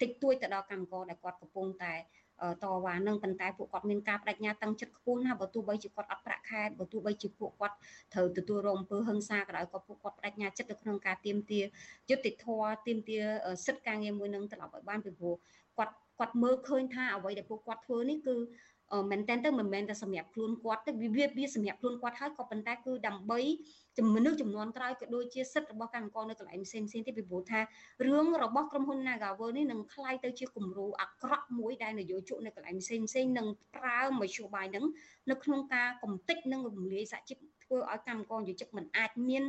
[0.01, 1.93] តិចតួចទៅដល់កម្មករដែលគាត់កំពុងតែ
[2.63, 7.75] តវ៉ានឹងប៉ុន្តែពួកគាត់មានការបដិញ្ញាតាំងចិត្តខ្ពស់ណាបើទោះបីជាគាត់អត់ប្រាក់ខែបើទោះបីជាពួកគាត់
[8.13, 11.61] ត្រូវទទួលរងអំពើហិង្សាក៏ដោយក៏ពួកគាត់បដិញ្ញាចិត្តនៅក្នុងការទៀមទា
[12.09, 13.17] យុត្តិធម៌ទៀមទា
[13.65, 15.35] សិទ្ធិការងារមួយនឹងត្រឡប់ឲ្យបានពីព្រោះ
[15.77, 18.35] គាត់គាត់មើលឃើញថាអ្វីដែលពួកគាត់ធ្វើនេះគឺ
[19.10, 23.40] មែនតើទៅមិនមែនតែសម្រាប់ខ្លួនគាត់ទេវាវាសម្រាប់ខ្លួនគាត់ហើយក៏ប៉ុន្តែគឺដើម្បី
[24.14, 27.60] មនុស្សចំនួនក្រោយក៏ដូចជាសិទ្ធិរបស់កម្មករនៅកន្លែងផ្សេងផ្សេងទៀតពីព្រោះថា
[28.06, 34.84] រឿងរបស់ក្រុមហ៊ុន Nagavel នេះនឹងคล้ายទៅជាគំរូអាក្រក់មួយដែលនយោជកនៅកន្លែងផ្សេងផ្សេងនឹងប្រើមធ្យោបាយហ្នឹង
[35.30, 39.43] នៅក្នុងការកំទេចនិងរំលាយសហជីព ធ្វើឲ្យកម្មករយោជិកមិនអាចមាន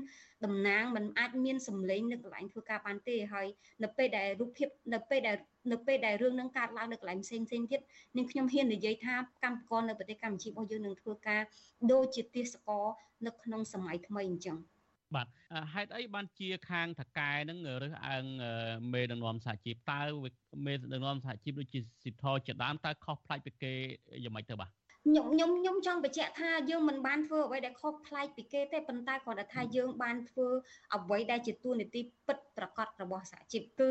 [0.45, 3.47] តំណាងមិនអាចមានសម្លេងនៅកន្លែងធ្វើការបានទេហើយ
[3.83, 5.37] នៅពេលដែលរូបភាពនៅពេលដែល
[5.73, 7.81] នៅពេលដែលរឿងនឹងកើតឡើងនៅកន្លែងផ្សេងផ្សេងទៀត
[8.17, 9.15] នាងខ្ញុំហ៊ាននិយាយថា
[9.45, 11.43] កម្មករនៅប្រទេសកម្ពុជារបស់យើងនឹងធ្វើការ
[11.93, 12.87] ដូចជាទេសកល
[13.27, 14.59] នៅក្នុងសម័យថ្មីអញ្ចឹង
[15.15, 15.29] បាទ
[15.75, 18.25] ហេតុអីបានជាខាងថកែនឹងរើសអើង
[18.93, 20.01] មេដឹកនាំសហជីពតើ
[20.67, 23.73] មេដឹកនាំសហជីពដូចជាសិទ្ធិជាដើមតើខុសប្លែកពីគេ
[24.25, 24.71] យ៉ាងម៉េចទៅបាទ
[25.09, 30.49] ខ្ញុំខ្ញុំខ្ញុំចង់បញ្ជាក់ថាយើងមិនបានធ្វើអ្វីដែលខុសប្លែកពីគេទេប៉ុន្តែគ្រាន់តែថាយើងបានធ្វើ
[30.95, 33.91] អ្វីដែលជាទួនាទីពិតប្រាកដរបស់សហជីពគឺ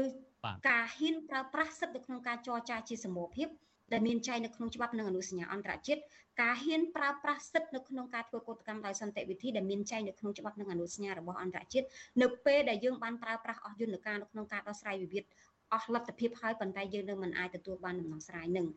[0.69, 3.47] ការហ៊ានប្រើប្រាស់សិទ្ធិនៅក្នុងការចរចាជាសមូហភាព
[3.93, 6.01] ដែលមានចែងនៅក្នុងច្បាប់និងអនុសញ្ញាអន្តរជាតិ
[6.41, 11.87] ការហ៊ានប្រើប្រាស់សិទ្ធិនៅក្នុងការធ្វើកោតកម្មដោយសន្តិវិធីដែលមានចែងនៅក្នុងច្បាប់និងអនុសញ្ញារបស់អន្តរជាតិ
[12.21, 15.25] នៅពេលដែលយើងបានប្រើប្រាស់អស់យន្តការនៅក្នុងការដោះស្រាយវិវាទ
[15.73, 18.67] អស់លទ្ធភាពហើយប៉ុន្តែយើងនៅមិនអាចទទួលបានដំណោះស្រាយនឹង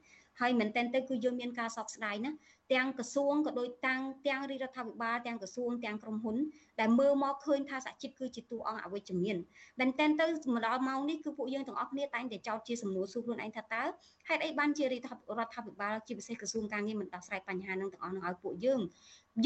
[0.41, 2.30] ហើយមែនតើទៅគឺយើងមានការសោកស្ដាយណា
[2.72, 6.36] ទាំងក្រសួងក៏ដូចតាំងទាំងរាជរដ្ឋាភិបាលទាំងក្រសួងទាំងក្រុមហ៊ុន
[6.80, 9.36] ដែលមើលមកឃើញថាសហជីពគឺជាតួអង្គអវិជ្ជមាន
[9.80, 13.82] មែនតើទៅមកដល់ម៉ោងនេះគឺពួកយើងទាំងអស់គ្នាតែងតែចោទជាសំណួរសួរខ្លួនឯងថាតើ
[14.28, 15.07] ហេតុអីបានជារាជ
[15.38, 18.80] រដ្ឋាភិបាលជាពិសេសក្រសួងការងារមិនដោះស្រាយបញ្ហានឹងទាំងអស់នោះឲ្យពួកយើង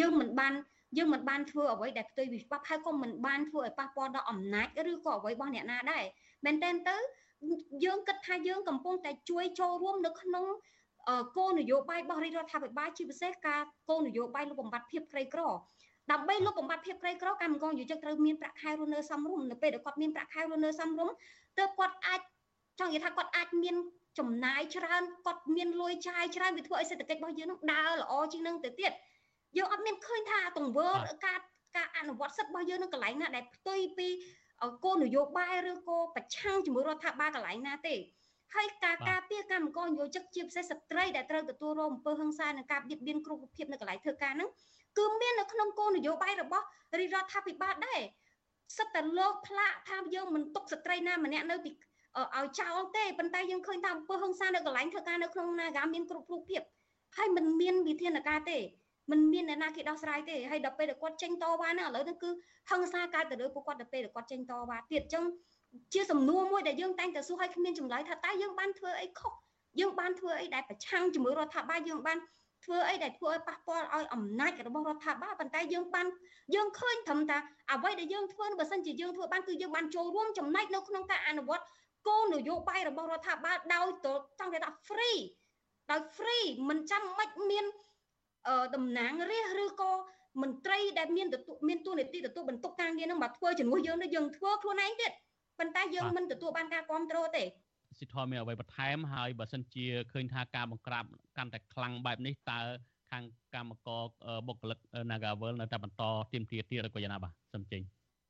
[0.01, 0.53] យើងមិនបាន
[0.99, 6.05] យើងមិនបានធ្វើអ្វីដែលផ្ទុយពីច្បាប់ហើយក៏មិនបានធ្វើឲ្យប៉ះពាល់ដល់អំណាចឬក៏អ្វីរបស់អ្នកណាដែរ
[6.45, 6.97] មែនតើទៅ
[7.84, 10.45] យើងគិតថាយើងកំពុងតែជួយចូលរួមនៅក្នុង
[11.36, 15.42] គោលនយោបាយរបស់រាជរដ្ឋាភិបាលជាពិសេសការគោលនយោបាយលុបបំបាត់ភាពក្រីក្រ
[16.12, 21.14] ដើម្បីលុបបំបាត់ភាពក្រីក្រកម្មករយុជិកត្រូវមានប្រាក់ខែរស់នៅសមរម្យនៅពេលដែលគាត់មានប្រាក់ខែរស់នៅសមរម្យ
[21.59, 22.20] ទើបគាត់អាច
[22.80, 23.76] ចង់និយាយថាគាត់អាចមាន
[24.18, 28.92] ចំណាយច្រើនគាត់មានលុយចាយច្រើនវាធ្វើឲ្យសេដ្ឋកិច្ចរបស់យើងនឹងដើរល្អជាងនឹងទៅទៀត
[29.57, 30.88] យើងអត់មានឃើញថាទង្វើ
[31.26, 31.38] ការ
[31.76, 34.09] ការអនុវត្តសិទ្ធិរបស់យើងនៅកន្លែងណាដែលផ្ទុយពី
[34.84, 37.94] គោលនយោបាយឬក៏ប្រឆាំងជាមួយរដ្ឋាភិបាលកន្លែងណាទេ
[38.55, 44.49] ហើយការការពារកម្មករនិយោជិកជាពិសេសស្ត្រីដែលត្រូវទទួលរងអំពើហិង្សានិងការបៀតបៀនគ្រប់រូបភាពនៅកន្លែងធ្វើការហ្នឹង
[44.97, 46.66] គឺមាននៅក្នុងគោលនយោបាយរបស់
[46.99, 47.99] រាជរដ្ឋាភិបាលដែរ
[48.78, 51.70] សិតតែលោកផ្លាកថាយើងមិនទុកស្ត្រីណាម្នាក់នៅពី
[52.38, 56.62] ឲ្យចោលទេប៉ុន្តែយើងឃើញថាអំពើហិង្សានៅកន្លែងធ្វើការនៅក្នុង Naga មានគ្រប់រូបភាព
[57.18, 58.57] ហើយมันមានវិធានការទេ
[59.12, 62.30] มันមានអ្នកណាគេដោះស្រាយទេហើយដល់ពេលដែលគាត់ចេញតវ៉ាហ្នឹងឥឡូវហ្នឹងគឺ
[62.70, 65.24] ហឹង្សាកើតទៅលើពួកគាត់ដល់ពេលដែលគាត់ចេញតវ៉ាទៀតអញ្ចឹង
[65.95, 69.33] ជាសំណួរមួយដែលយើងតែងតែសួរឲ្យគ្មានចម្លើយថាតើយើងបានធ្វើអីខុស
[69.81, 72.18] យើងបានធ្វើអីដែលប្រឆាំងជាមួយរដ្ឋាភិបាលយើងបាន
[72.64, 76.07] ធ្វើអីដែលធ្វើឲ្យប៉ះពាល់ឲ្យអំណាចរបស់រដ្ឋាភិបាលប៉ុន្តែយើងបាន
[76.55, 77.39] យើងឃើញត្រឹមតែ
[77.72, 81.64] អ្វីដែលយើងធ្វើបើសិនជាយើងធ្វើបានគឺយើងបានចូលរួមចំណែកនៅក្នុងការអនុវត្ត
[82.09, 83.87] គោលនយោបាយរបស់រដ្ឋាភិបាលដោយ
[84.39, 85.20] ចង់និយាយថា free
[85.91, 87.64] ដោយ free មិនចាំមិនមាន
[88.75, 89.91] តំណាងរាស្ត្រឬក៏
[90.43, 95.12] មន្ត្រីដែលមានទទួលមានទួនាទីទទួលបន្ទុកការងារនឹងមកធ្វើជំនួសយើងទៅយើងធ្វើខ្លួនឯងទៀត
[95.59, 97.44] ប៉ុន្តែយើងមិនទទួលបានការគ្រប់គ្រងទេ
[98.00, 101.05] សិទ្ធិមានអ្វីបន្ថែមហើយបើសិនជាឃើញថាការបង្ក្រាប
[101.36, 102.61] កាន់តែខ្លាំងបែបនេះតើ
[103.11, 103.24] ខាង
[103.55, 104.02] កម្មករ
[104.46, 104.78] បុគ្គលិក
[105.11, 106.02] Nagavel នៅតែបន្ត
[106.32, 107.82] ទៀមទាទៀតឬក៏យ៉ាងណាបាទសំចេញ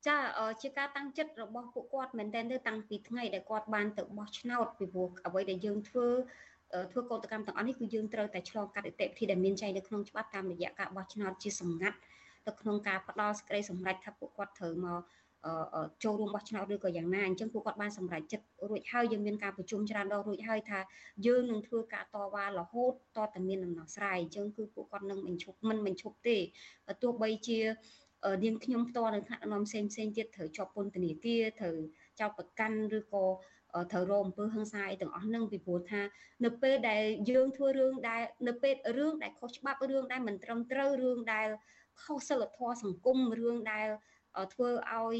[0.07, 0.17] ចា
[0.63, 6.07] ជាការតាំងចិត្តរបស់ពួកគាត់មែនទែនទៅតាំងពីថ្ងៃដែលគាត់បានទៅបោះឆ្នោតពីព្រោះអ្វីដែលយើងធ្វើ
[6.93, 11.97] ធ្វើកោតកម្មទាំងអស់នេះគឺយើងត្រូវតែឆ្លងកាត់អតិថិដែលមានចែងនៅក្នុងច្បាប់តាមរយៈការបោះឆ្នោតជាសម្ងាត់
[12.47, 15.01] ទៅក្នុងការផ្ដល់សេចក្តីសម្រេចថាពួកគាត់ត្រូវមក
[16.03, 20.79] ចូលរួមបោះឆ្នោតឬក៏យ៉ាងណាអញ្ចឹងពួកគាត់បានសម្រេចចិត្តរួចហើយយើងមានការប្រជុំច្រើនដងរួចហើយថា
[21.27, 26.37] យើងនឹងធ្វើការតវ៉ារហូតតតែមានដំណោះស្រាយអញ្ចឹងគឺពួកគាត់នឹងមិនឈប់មិនមិនឈប់ទេ
[27.03, 27.61] ទោះបីជា
[28.45, 31.77] នាងខ្ញុំផ្ទាល់នៅថ្នាក់ដឹកនាំផ្សេងផ្សេងទៀតត្រូវជាប់ពន្ធនាគារត្រូវ
[32.21, 33.25] ចោទប្រកាន់ឬក៏
[33.93, 36.01] ត្រូវរងអំពើហិង្សាអីទាំងអស់ហ្នឹងពីព្រោះថា
[36.45, 41.49] នៅពេលដែលយើងធ្វើរឿងដែលនៅពេលរឿងដែលខុសច្បាប់រឿងដែលមិនត្រឹមត្រូវរឿងដែល
[42.03, 43.89] ខុសសិលធម៌សង្គមរឿងដែល
[44.55, 45.19] ធ្វើឲ្យ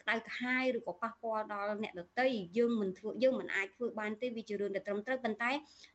[0.00, 2.28] ក្តៅក្រហាយឬក៏ប៉ះពាល់ដល់អ្នកដទៃ
[2.58, 5.50] យើងមិនធ្វើយើងមិនអាចធ្វើបានទេវាជារឿងដែលត្រឹមត្រូវប៉ុន្តែ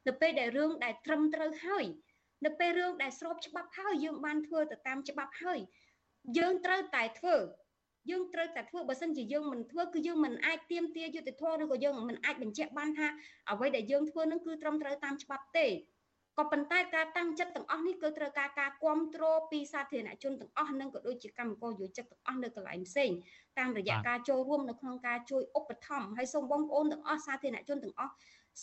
[0.08, 1.86] នៅពេលដែលរឿងដែលត្រឹមត្រូវហើយ
[2.46, 5.60] នៅពេលរឿងដែលស្របច្បាប់ហើយយើងបានធ្វើទៅតាមច្បាប់ហើយ
[6.38, 7.36] យើងត្រូវតែធ្វើ
[8.10, 13.08] យើងត្រូវតែធ្វើបើសិនជាយើងមិនធ្វើគឺយើងមិនអាចទៀមទាយុត្តិធម៌ឬក៏យើងមិនអាចបញ្ជាក់បានថា
[13.52, 15.68] អ្វីដែលយើងធ្វើនឹងគឺត្រឹមត្រូវតាមច្បាប់ទេ
[16.40, 23.12] ក៏ប៉ុន្តែការតាំងចិត្តទាំងអស់នេះគឺត្រូវការការគ្រប់គ្រងពីសាធារណជនទាំងអស់និងក៏ដូចជាកម្មករយោជិកទាំងអស់នៅកន្លែងផ្សេង
[23.60, 28.14] តាមរយៈការចូលរួមនៅក្នុងការជួយឧបត្ថម្ភហើយសូមបងប្អូនទាំងអស់សាធារណជនទាំងអស់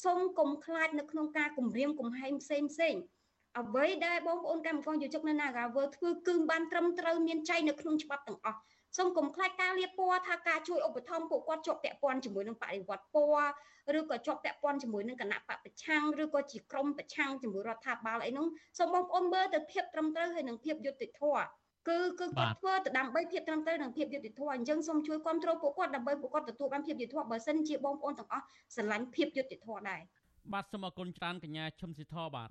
[0.05, 2.95] សូមកុំខ្លាចនៅក្នុងការគម្រាមកំហែងផ្សេងផ្សេង
[3.59, 8.59] អ្វីដែលបងប្អូនកម្មករយោជិកនៅ Nagavel ធ្វើគឺបានត្រឹមត្រូវមានចែងនៅក្នុងច្បាប់ទាំងអស់
[8.97, 13.49] សូមកុំខ្លាចការលៀបពណ៌ថាការជួយឧបត្ថម្ភពួកគាត់ជាប់ពាក់ព័ន្ធជាមួយនឹងបដិវត្តពណ៌
[13.99, 18.47] ឬក៏ជាប់ពាក់ព័ន្ធជាមួយនឹងគណៈបពប្រឆាំងឬក៏ជាក្រុមប្រឆាំងជាមួយរដ្ឋាភិបាលអីនោះ
[18.79, 21.45] សូមបងប្អូនមើលទៅភាពត្រឹមត្រូវហើយនឹងភាពយុត្តិធម៌
[21.89, 28.45] គឺគឺគាត់ធ្វើទៅដើម្បីភាពត្រឹមត្រូវនិងភាពយុត្តិធម៌អញ្ចឹងសូមជួយគ្រប់គ្រងពួកគាត់ដើម្បីពួកគាត់ទទួលបានភាពយុត្តិធម៌បើសិនជាបងប្អូនទាំងអស់
[28.75, 30.01] ស្រឡាញ់ភាពយុត្តិធម៌ដែរ
[30.53, 32.51] បាទសូមអរគុណច្រើនកញ្ញាឈឹមស៊ីធបាទ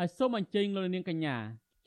[0.00, 1.36] ហើយសូមអញ្ជើញលោកនាងកញ្ញា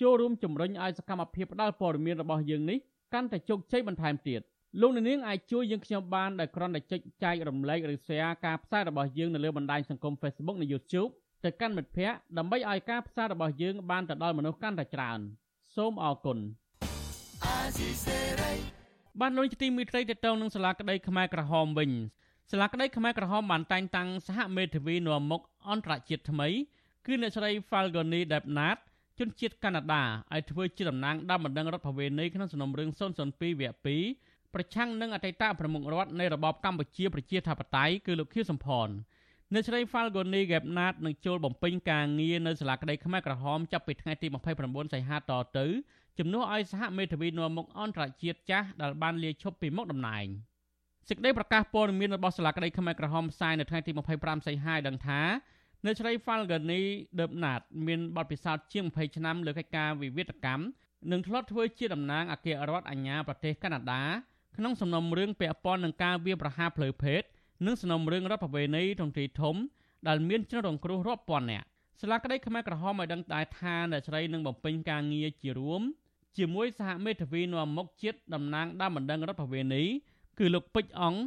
[0.02, 2.78] ចូលរួមជំរុញឲ្យសកម្មភាពផ្តល់ព័ត៌មានរបស់យើងនេះ
[3.14, 4.42] កាន់តែជោគជ័យបន្ថែមទៀត
[4.82, 11.10] លោកនាងអាចជួយយើងខ្ញុំបានដោយគ្រាន់តែចុចចែករំលែកឬ share ការផ្សាយរបស់យើងនៅលើបណ្ដាញសង្គម Facebook និង YouTube
[11.44, 15.20] ទៅកាន់មិត្តភ័ក្តិដើម្បីឲ្យការផ្សាយរបស់យើងបានទៅដល់មនុស្សកាន់តែច្រើន
[15.76, 16.38] សូមអរគុណ
[19.22, 21.92] បានលោកទីមីត្រីតតងនឹងសាលាក្តីខ្មែរក្រហមវិញ
[22.52, 26.50] សាលាក្តីខ្មែរក្រហមបានតែងតាំងសហមេធាវីនាំមុខអន្តរជាតិថ្មី
[27.06, 28.78] គឺអ្នកស្រី Falgoni Debnat
[29.20, 38.90] ជនជាតិកាណាដាឲ្យធ្វើជាតំណាងដើមបណ្ដឹងរដ្ឋបវេណីក្នុងសំណុំរឿង002វគ្គ2ប្រឆាំងនឹងអតីតប្រមុខរដ្ឋនៃរបបកម្ពុជាប្រជាធិបតេយ្យគឺលោកខៀវសំផន
[39.54, 44.28] អ្នកស្រី Falgoni Debnat នឹងចូលបំពេញការងារនៅសាលាក្តីខ្មែរក្រហមចាប់ពីថ្ងៃទី
[44.62, 45.22] 29សីហាត
[45.58, 45.66] ទៅ
[46.20, 50.26] ជំនួសឲ្យសហមេធាវីនាំមុខអន្តរជាតិចាស់ដែលបានលាឈប់ពីមុខតំណែង
[51.10, 55.22] សេចក្តីប្រកាសព័ត៌មានរបស់សាលាក្តីខ្មែរក្រហមផ្សាយនៅថ្ងៃទី25សីហាដឹងថា
[55.86, 56.82] នៅស្រី Falgani
[57.20, 60.64] Debnat មានបទពិសោធន៍ជាង20ឆ្នាំលើកិច្ចការវិវាទកម្ម
[61.12, 64.04] និងធ្លាប់ធ្វើជាតំណាងអគ្គរដ្ឋអាជ្ញាប្រទេសកាណាដា
[64.58, 67.22] ក្នុងសំណុំរឿងពាក់ព័ន្ធនឹងការវាយប្រហារផ្លូវភេទ
[67.66, 69.56] និងសំណុំរឿងរដ្ឋប្រវេណីទន្ទ្រីធំ
[70.08, 71.66] ដែលមានជនរងគ្រោះរាប់ពាន់នាក់
[72.02, 75.82] ស្លាកក្តីខ្មែរក្រហមឲ្យដឹងដែរថាអ្នកស្រីនឹងបំពេញការងារជារួម
[76.38, 79.84] ជាមួយសហមេធាវីនាំមុខជាតិតំណាងដើមបណ្ដឹងរដ្ឋប្រវេណី
[80.40, 81.20] គឺលោកពេជ្រអង្គ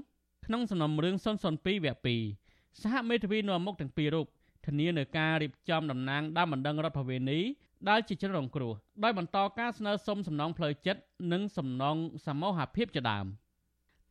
[0.47, 2.09] ក្នុងសំណុំរឿង002វគ្គ
[2.43, 4.27] 2សហមេធាវីនាំមុខទាំងពីររូប
[4.67, 7.41] ធានានៅការរៀបចំតំណាងដើមបណ្ដឹងរដ្ឋបវេនី
[7.89, 8.73] ដែលជាជនរងគ្រោះ
[9.05, 11.03] ដោយបន្តការស្នើសុំសំណងផ្លូវចិត្ត
[11.33, 11.97] និងសំណង
[12.27, 13.27] សមូហភាពជាដើម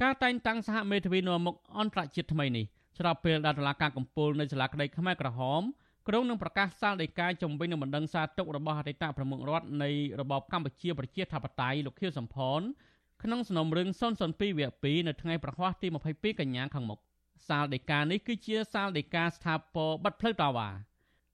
[0.02, 2.66] ការតែងតាំងសហមេធាវីនាំមុខអន្តរជាតិថ្មីនេះ
[2.98, 5.62] ស្របពេលដែលតុលាការកំពូលនៃសាលាក្តីខ្មែរក្រហម
[6.08, 9.90] ក្រុងនឹងប្រកាសសាលដីកាជំវិញនឹងបណ្ដឹងសារទុករបស់អតីតប្រមុខរដ្ឋនៃ
[10.20, 12.62] របបកម្ពុជាប្រជាធិបតេយ្យលោកខៀវសំផន
[13.24, 17.00] ក្នុងសំណុំរឿង002វគ្គ2នៅថ្ងៃប្រហ័សទី22កញ្ញាខាងមុខ
[17.48, 20.70] សាលដីកានេះគឺជាសាលដីកាស្ថាពរបិទផ្លូវតាវ៉ា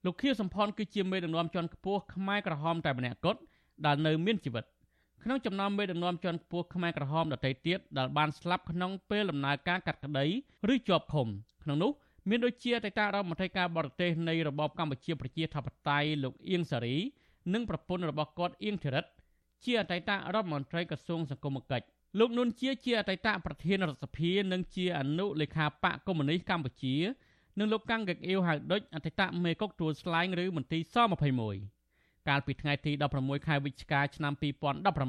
[0.04, 3.40] លោកខៀវសំផនគឺជាមេដឹកនាំជាន់ខ្ពស់ខ្មែរក្រហមតែម្នាក់គត់
[3.86, 4.64] ដែលនៅមានជីវិត
[5.22, 10.26] ក្នុងចំណោមមេដឹកនាំជាន់ខ្ពស់ខ្មែរក្រហមដទៃទៀតដែលបានស្លាប់ក្នុងពេលដំណើរការកាត់ក្តី
[10.72, 11.28] ឬជាប់ឃុំ
[11.62, 11.92] ក្នុងនោះ
[12.28, 16.96] មានដូចជាអតីតរដ្ឋមន្ត្រីការបរទេសនៃរបបកម្ពុជាប្រជាធិបតេយ្យលោកអៀងសារី
[17.54, 19.04] និងប្រពន្ធរបស់គាត់អៀងធីរិត
[19.64, 21.86] ជាអតីតរដ្ឋមន្ត្រីក្រសួងសង្គមគិច្ច
[22.16, 26.96] លោកនួនជាជាអតីតប្រធានរដ្ឋសភានិងជាអនុលេខាបកកុម្មុយនីសកម្ពុជា
[27.58, 30.96] និងលោកកាំងកឹកអ៊ីវហៅដុចអតីតមេកុកទួលស្លែងឬមន្ត្រីស
[31.62, 34.32] 21កាលពីថ្ងៃទី16ខែវិច្ឆិកាឆ្នាំ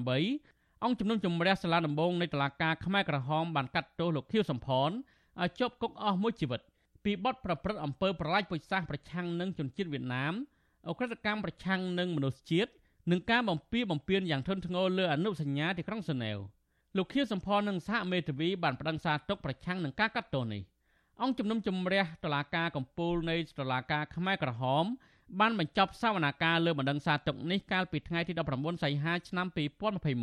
[0.03, 4.89] 2018អង្គជំនុំជម្រះសាលាដំបងនៃតុលាការខ្មែរក្រហមបានកាត់ទោសលោកខៀវសំផន
[5.41, 6.61] ឲ្យជាប់គុកអស់មួយជីវិត
[7.03, 10.33] ពីបទប្រព្រឹត្តអំពើប្រល័យពូជសាសន៍ប្រឆាំងនឹងជនជាតិវៀតណាម
[10.87, 12.71] អក្រិតកម្មប្រឆាំងនឹងមនុស្សជាតិ
[13.11, 16.37] និងការបំពៀបំពៀនយ៉ាងធ្ងន់ធ្ងរលើអនុសញ្ញាទីក្រុងសឺណែវ
[16.97, 20.61] លោកខៀវសំផននិងសហមេធាវីបានប្តឹងសារទុកប្រឆាំងនឹងការកាត់ទោសនេះ
[21.21, 24.85] អង្គជំនុំជម្រះតុលាការកំពូលនៃតុលាការខ្មែរក្រហម
[25.39, 29.47] បានបញ្ចប់សវនកម្មលើបណ្ដឹងសារទុកនេះកាលពីថ្ងៃទី19សីហាឆ្នាំ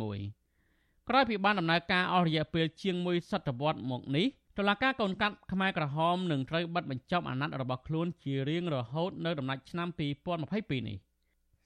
[0.01, 10.97] 2021ក្រោយពីបានដំណើរការអស់រយៈពេលជាង1សតវត្សមកនេះតុលាការកូនកាត់ខ្មែរក្រហមនឹងត្រូវបិទបញ្ចប់អាណត្តិរបស់ខ្លួនជារៀងរហូតនៅដំណាច់ឆ្នាំ2022នេះ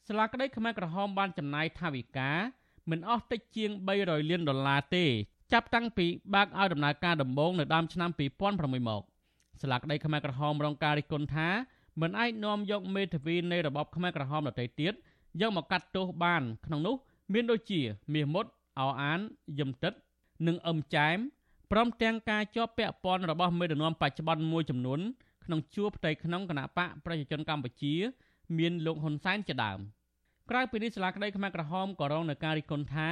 [0.08, 2.32] សាលាក្តីខ្មែរក្រហមបានចំណាយថវិកា
[2.90, 5.06] មិនអស់តិចជាង300លានដុល្លារទេ
[5.54, 6.06] ចាប់តាំងពី
[6.36, 8.10] បើកឲ្យដំណើរការដំបូងនៅដើមឆ្នាំ
[8.50, 9.02] 2006មក
[9.62, 11.50] សាលាក្តីខ្មែរក្រហមរងការរិះគន់ថា
[12.02, 14.94] មិនអាចនាំយកមេធាវីនៃរបបខ្មែរក្រហមដទៃទៀត
[15.42, 16.96] យកមកកាត់ទោសបានក្នុងនោះ
[17.34, 17.82] មានដូចជា
[18.14, 18.46] មាសមុត
[18.80, 19.20] អោអាន
[19.60, 19.94] យឹមទឹក
[20.48, 21.18] និងអឹមចែម
[21.72, 25.00] ព្រមទាំងការជាប់ពាក់ព័ន្ធរបស់មេដឹកនាំបច្ចុប្បន្នមួយចំនួន
[25.46, 27.94] ក្នុងជួរផ្ទៃក្នុងគណៈបកប្រជាជនកម្ពុជា
[28.58, 29.80] មានលោកហ៊ុនសែនជាដើម
[30.52, 33.08] ក្រៅពីនេះសាលាក្តីខ្មែរក្រហមក៏រងនឹងការរិះគន់ថា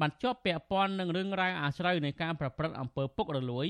[0.00, 3.66] បានជាប់ពាក់ព័ន្ធនឹងរឿងរ៉ាវអាស្រូវនៃការប្រព្រឹត្តអំពើពុករលួយ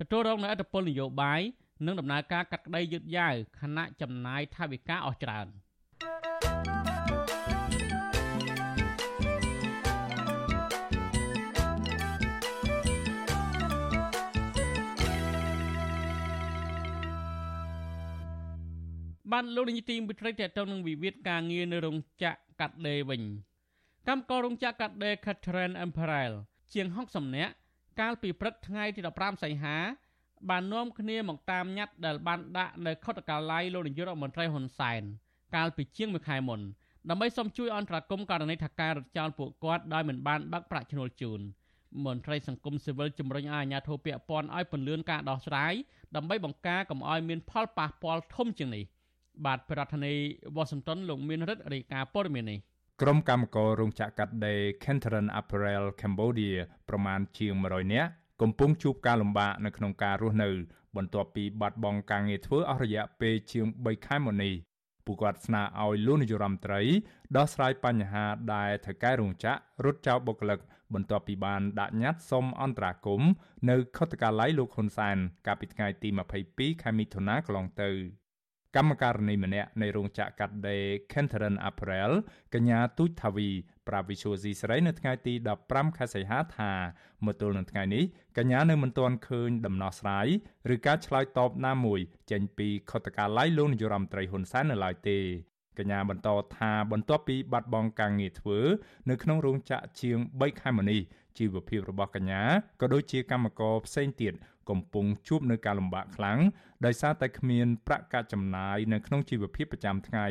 [0.00, 1.40] ទទួលរងនូវឥទ្ធិពលនយោបាយ
[1.86, 5.46] និងដំណើរការកាត់ក្តីយឺតយ៉ាវខណៈចំណាយថវិកាអស់ច្រើន។
[19.34, 23.22] បានលោកនាយទីមិត្តរីតទៅនឹងវិវាទការងារនៅរោងចក្រកាត់ដេរវិញ
[24.08, 26.32] កម្មកររោងចក្រកាត់ដេរ Catherine Imperial
[26.72, 27.52] ជាង60នាក់
[28.00, 29.76] កាលពីព្រឹកថ្ងៃទី15សីហា
[30.50, 35.02] បាននាំគ្នាមកតាមញត្តិដែលបានដាក់នៅខុទ្ទកាល័យលោកនាយករដ្ឋមន្ត្រីហ៊ុនសែន
[35.54, 36.60] កាលពីជាងមួយខែមុន
[37.10, 41.40] ដើម្បីសុំជួយអន្តរាគមន៍ករណីថាការរត់ចោលពួកគាត់ដោយមិនបានបាក់ប្រាក់ឈ្នួលជូន
[42.06, 45.72] មន្ត្រីសង្គមស៊ីវិលជំរុញឲ្យអាជ្ញាធរពាក់ព័ន្ធឲ្យពន្យាការដោះស្រាយ
[46.16, 48.84] ដើម្បីបង្ការកុំឲ្យមានផលប៉ះពាល់ធំជាងនេះ
[49.46, 52.58] បាទប្រធានាធិបតីវ៉ាស៊ីនតោនលោកមានរិទ្ធរាយការណ៍ព័ត៌មាននេះ
[53.02, 56.56] ក្រុមកម្មកររោងចក្រកាត់ដេរ Kentron Apparel Cambodia
[56.88, 58.10] ប្រមាណជាង100នាក់
[58.42, 60.48] កំពុងជួបការលំបាកនៅក្នុងការរស់នៅ
[60.96, 64.54] បន្ទាប់ពីបាត់បង់ការងារធ្វើអស់រយៈពេលជាង3ខែមកនេះ
[65.06, 66.80] ពួកគាត់ស្នើឲ្យលោកនាយរដ្ឋមន្ត្រី
[67.36, 68.24] ដោះស្រាយបញ្ហា
[68.54, 70.58] ដែលថៅកែរោងចក្ររត់ចោលបុគ្គលិក
[70.94, 73.30] បន្ទាប់ពីបានដាក់ញត្តិសុំអន្តរាគមន៍
[73.70, 75.16] នៅខុទ្ទកាល័យលោកហ៊ុនសែន
[75.46, 76.08] កាលពីថ្ងៃទី
[76.46, 77.90] 22ខែមិថុនាកន្លងទៅ
[78.76, 82.12] កម្មការនីម្នាក់នៃរោងចក្រកាត់ដេរ Kenteran Apparel
[82.54, 83.48] កញ្ញាទូចថាវី
[83.88, 85.34] ប្រាវិសុយស៊ីស្រីនៅថ្ងៃទី
[85.66, 86.72] 15ខែសីហាថា
[87.24, 88.04] មកទល់នឹងថ្ងៃនេះ
[88.38, 90.26] កញ្ញានៅមិនទាន់ឃើញដំណោះស្រាយ
[90.74, 92.00] ឬការឆ្លើយតបណាមួយ
[92.30, 95.18] ចេញពីខុទ្ទកាល័យលោកនាយរដ្ឋមន្ត្រីហ៊ុនសែននៅឡើយទេ
[95.78, 98.58] កញ្ញាបន្តថាបន្ទាប់ពីបាត់បង់ការងារធ្វើ
[99.10, 101.00] នៅក្នុងរោងចក្រជាង3ខែមកនេះ
[101.38, 102.42] ជីវភាពរបស់កញ្ញា
[102.80, 104.32] ក៏ដូចជាកម្មករផ្សេងទៀត
[104.70, 106.38] កំពុងជួបនឹងការលំបាកខ្លាំង
[106.86, 110.26] ដោយសារតែគ្មានប្រាក់កាសចំណាយនៅក្នុងជីវភាពប្រចាំថ្ងៃ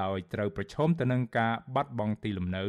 [0.00, 2.64] ដោយត្រូវប្រឈមទៅនឹងការបាត់បង់ទីលំនៅ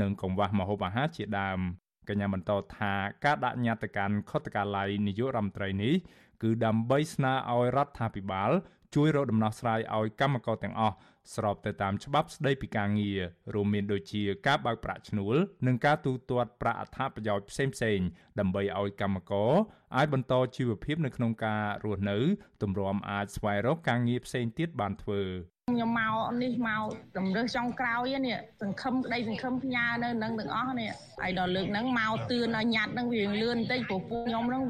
[0.00, 1.60] និងកង្វះម្ហូបអាហារជាដើម
[2.08, 2.92] កញ្ញាបន្តថា
[3.24, 5.94] ការដាក់ញត្តិកាន់ខុទ្ទកាល័យនាយករដ្ឋមន្ត្រីនេះ
[6.42, 8.50] គឺដើម្បីស្នើឲ្យរដ្ឋាភិបាល
[8.94, 10.96] ជួយរកដំណោះស្រាយឲ្យកម្មករទាំងអស់
[11.34, 13.20] ស្របទៅតាមច្បាប់ស្តីពីការងារ
[13.54, 15.36] រួមមានដូចជាការបើកប្រាក់ឈ្នួល
[15.66, 18.06] និងការទូទាត់ប្រាក់អត្ថប្រយោជន៍ផ្សេងៗ
[18.38, 19.52] ដើម្បីឲ្យកម្មករ
[19.96, 22.18] អាចបន្តជីវភាពនៅក្នុងការរស់នៅ
[22.62, 25.22] ទម្រាំអាចស្វែងរកការងារផ្សេងទៀតបានធ្វើ
[25.70, 26.84] ខ្ញុំមកនេះមក
[27.16, 30.90] តម្រើសចុងក្រោយនេះសង្ឃឹមក្តីសង្ឃឹមផ្ញើនៅនឹងទាំងអស់នេះ
[31.20, 34.62] ហើយដល់លើកហ្នឹងមកទឿនឲ្យញ៉ាត់ហ្នឹងវាលឿនបន្តិចព្រោះពួកខ្ញុំហ្នឹង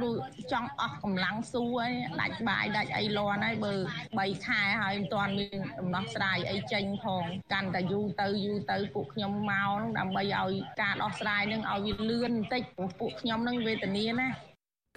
[0.53, 3.75] ចង់អស់កម្លាំងស៊ូហើយដាច់បាយដាច់អីលាន់ហើយបើ
[4.09, 14.29] 3ខែហើយមិនទាន់មានដំណោះស្រាយអីចេញផងកាន់តែយូរទៅយូរទៅពួកខ្ញុំមកហ្នឹងដើម្បីឲ្យការដោះស្រាយហ្នឹងឲ្យវាលឿនបន្តិចព្រោះពួកខ្ញុំហ្នឹងវេទនាណា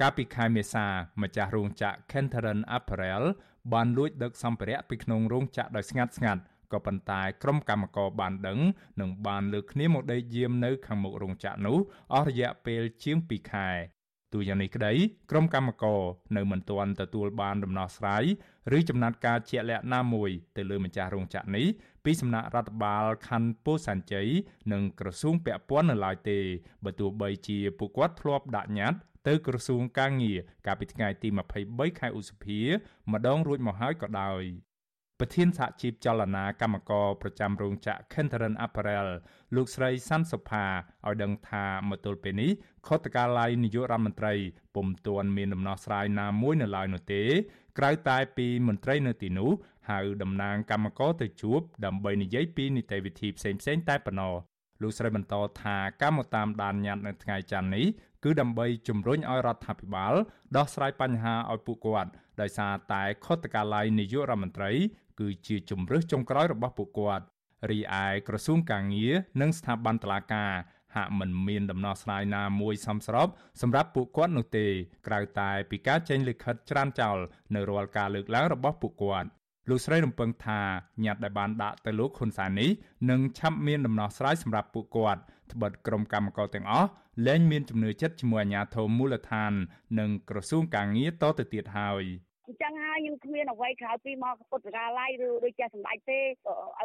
[0.01, 0.85] កាលពីខែមេសា
[1.23, 3.25] ម្ចាស់រោងចក្រ Kenteran Apparel
[3.73, 6.41] បានលួចដឹកសម្ភារៈពីក្នុងរោងចក្រដោយស្ងាត់ស្ងាត់
[6.73, 8.59] ក៏ប៉ុន្តែក្រុមកម្មករបានដឹង
[9.01, 11.77] និងបានលើកគ្នាមកដេកយាមនៅខាងមុខរោងចក្រនោះ
[12.13, 13.69] អស់រយៈពេលជាង2ខែ
[14.33, 14.93] ទូយ៉ាងនេះក្តី
[15.31, 16.01] ក្រុមកម្មករ
[16.37, 18.23] នៅមិនទាន់ទទួលបានដំណោះស្រាយ
[18.77, 21.65] ឬចំណាត់ការជាក់លាក់ណាមួយទៅលើម្ចាស់រោងចក្រនេះ
[22.05, 24.27] ពីសំណាក់រដ្ឋបាលខណ្ឌពោធិ៍សែនជ័យ
[24.71, 26.39] និងក្រសួងពាក់ព័ន្ធនៅឡើយទេ
[26.83, 31.29] បើទោះបីជាពួកគាត់ធ្លាប់ដាក់ញត្តិ ទៅក្រសួងកាងារកាលពីថ្ងៃទី
[31.63, 32.59] 23ខែឧសភា
[33.13, 34.43] ម្ដងរួចមកហើយក៏ដោយ
[35.19, 39.09] ប្រធានសហជីពចលនាកម្មករប្រចាំរោងចក្រ Kenteran Apparel
[39.55, 40.65] លោកស្រីសាន់សុផា
[41.05, 42.51] ឲ្យដឹងថាមកទល់ពេលនេះ
[42.87, 44.33] ខុទ្ទកាល័យនាយករដ្ឋមន្ត្រី
[44.75, 47.23] ពុំទាន់មានដំណោះស្រាយណាមួយនៅឡើយនោះទេ
[47.77, 49.51] ក្រៅតែពីមន្ត្រីនៅទីនោះ
[49.89, 54.35] ហៅតំណាងកម្មករទៅជួបដើម្បីនិយាយពីនីតិវិធីផ្សេងៗតែប៉ុណ្ណោះ
[54.81, 57.85] លោកស្រីបន្តថាកម្មតាមដានញត្តិនៅថ្ងៃច័ន្ទនេះ
[58.23, 60.13] គឺដើម្បីជំរុញឲ្យរដ្ឋាភិបាល
[60.57, 62.11] ដោះស្រាយបញ្ហាឲ្យពួកគាត់
[62.41, 64.71] ដោយសារតែខុទ្ទកាល័យនាយករដ្ឋមន្ត្រី
[65.19, 67.25] គឺជាជំរើសចុងក្រោយរបស់ពួកគាត់
[67.71, 70.51] រីឯក្រសួងកាងារនិងស្ថាប័នតុលាការ
[70.95, 73.27] ហាក់មិនមានដំណោះស្រាយណាមួយសមស្រប
[73.61, 74.67] សម្រាប់ពួកគាត់នោះទេ
[75.07, 77.17] ក្រៅតែពីការចេញលិខិតច្រានចោល
[77.55, 79.29] នៅរាល់ការលើកឡើងរបស់ពួកគាត់
[79.69, 80.61] លោកស្រីរំពឹងថា
[81.05, 82.69] ញត្តិដែលបានដាក់ទៅលោកហ៊ុនសែននេះ
[83.09, 86.89] នឹងឆាប់មានដំណោះស្រាយសម្រាប់ពួកគាត់ត្បិតក្រុមកម្មការទាំងអស់
[87.27, 89.53] លែងមានជំនឿចិត្តជាមួយអាជ្ញាធរមូលដ្ឋាន
[89.99, 92.03] និងក្រសួងកាងារតទៅទៀតហើយ
[92.47, 96.25] អញ្ចឹងហើយខ្ញុំគ្មានអ្វីក្រៅពីមកពុទ្ធកាល័យឬដូចជាសម្ដេចទេឲ្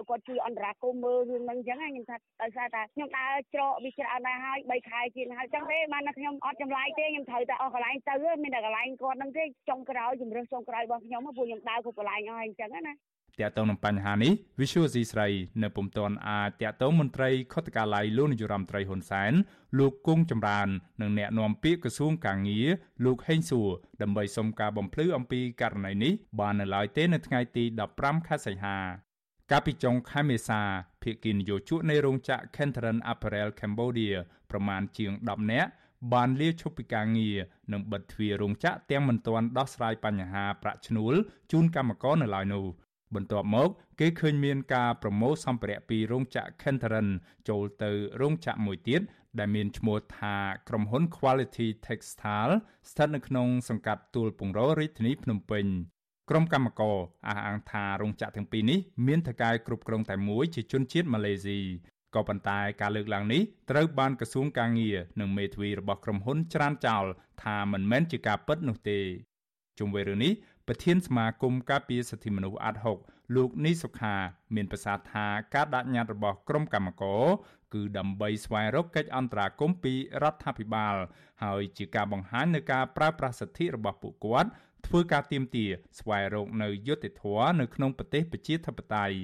[0.01, 12.95] យគាត់ជួយអន្តរាគមមើលរឿងហ្នឹងអញ្ចឹងខ្ញុំថាដោយសារតែខ្ញុំដើរច្រកវាច្រើនណាស់ហើយ3ខែជាងហើយអញ្ចឹងទេបានតែខ្ញុំអត់ចម្លាយទេខ្ញុំត្រូវតែអស់កន្លែងទៅមានតែកន្លែងគាត់ហ្នឹងទេចុងក្រោយជំរឿសចុងក្រោយរបស់ខ្ញុំពួកខ្ញុំដើរគ្រប់កន្លែងអស់ហើយអញ្ចឹងណា
[13.41, 15.28] តាក់ទងនឹងបញ្ហានេះ Visual C ស្រី
[15.62, 19.32] នៅពុំទាន់អាចតាក់ទងមន្ត្រីខុទ្ទកាល័យលោកនាយរដ្ឋមន្ត្រីហ៊ុនសែន
[19.78, 20.68] លោកគង់ចម្រើន
[21.01, 22.68] និងអ្នកនាំពាក្យក្រសួងកាងារ
[23.05, 23.70] លោកហេងសួរ
[24.03, 27.64] ដើម្បីសុំការបំភ្លឺអំពីករណីនេះបាននៅឡើយទេនៅថ្ងៃទី
[27.97, 28.78] 15ខែសីហា
[29.51, 30.61] កាលពីចុងខែមេសា
[31.03, 34.16] ភាគីនយោជកនៃរោងចក្រ Kenteran Apparel Cambodia
[34.51, 35.70] ប្រមាណជាង10នាក់
[36.12, 37.36] បានលាឈប់ពីការងារ
[37.72, 41.14] និងបិទទ្វាររោងចក្រទាំងមិនទាន់ដោះស្រាយបញ្ហាប្រាក់ឈ្នួល
[41.53, 42.66] ជូនកម្មករនៅឡើយនោះ
[43.15, 43.69] បន្ទាប់មក
[44.01, 47.09] គេឃើញមានការប្រមូលសម្ភារៈពីរោងចក្រ Kenteran
[47.49, 47.91] ចូលទៅ
[48.21, 49.01] រោងចក្រមួយទៀត
[49.39, 50.37] ដែលមានឈ្មោះថា
[50.69, 52.55] ក្រុមហ៊ុន Quality Textile
[52.91, 55.67] ស្ថិតនៅក្នុងសង្កាត់ទួលពងររាជធានីភ្នំពេញ
[56.31, 56.97] ក្រុមកម្មករ
[57.29, 61.61] អះអាងថារោងចក្រទាំងពីរនេះមានថៅកែគ្រប់គ្រងតែមួយជាជនជាតិម៉ាឡេស៊ី
[62.15, 67.05] ក៏ប៉ុន្តែការលើកឡើងនេះត្រូវបានក្រសួងកាងារនិងមេធាវីរបស់ក្រុមហ៊ុនច្រានចោល
[67.43, 68.99] ថាមិនមែនជាការពិតនោះទេ
[69.79, 70.33] ជុំវិញរឿងនេះ
[70.73, 72.99] ប្រធានសមាគមការពារសិទ្ធិមនុស្សអាត់ហុក
[73.37, 74.16] លោកនីសុខា
[74.55, 77.25] មានប្រសាសន៍ថាការដាក់ញត្តិរបស់ក្រុមកម្មការ
[77.75, 80.95] គឺដើម្បីស្វែងរកកិច្ចអន្តរាគមន៍ពីរដ្ឋាភិបាល
[81.45, 84.51] ហើយជាការបង្ហាញនៃការប្រើប្រាស់សិទ្ធិរបស់ពួកគាត់
[84.87, 85.66] ធ្វើការទៀមទា
[86.01, 89.16] ស្វែងរកនៅយុត្តិធម៌នៅក្នុងប្រទេសប្រជាធិបតេយ្យ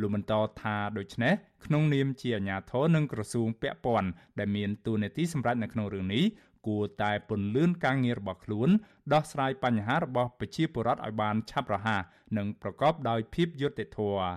[0.00, 1.34] លោកបន្តថាដូច្នេះ
[1.64, 6.24] ក្នុងនាមជាអាជ្ញាធរនិងក្រសួងពាក់ព័ន្ធដែលមានតួនាទីសម្រាប់នៅក្នុងរឿងនេះ
[6.68, 8.68] គួរតែពន្លឿនការងាររបស់ខ្លួន
[9.12, 12.02] ដោះស្រាយបញ្ហារបស់ប្រជាពលរដ្ឋឲ្យបានឆាប់រហ័ស
[12.36, 14.28] និងប្រកបដោយភាពយុត្តិធម៌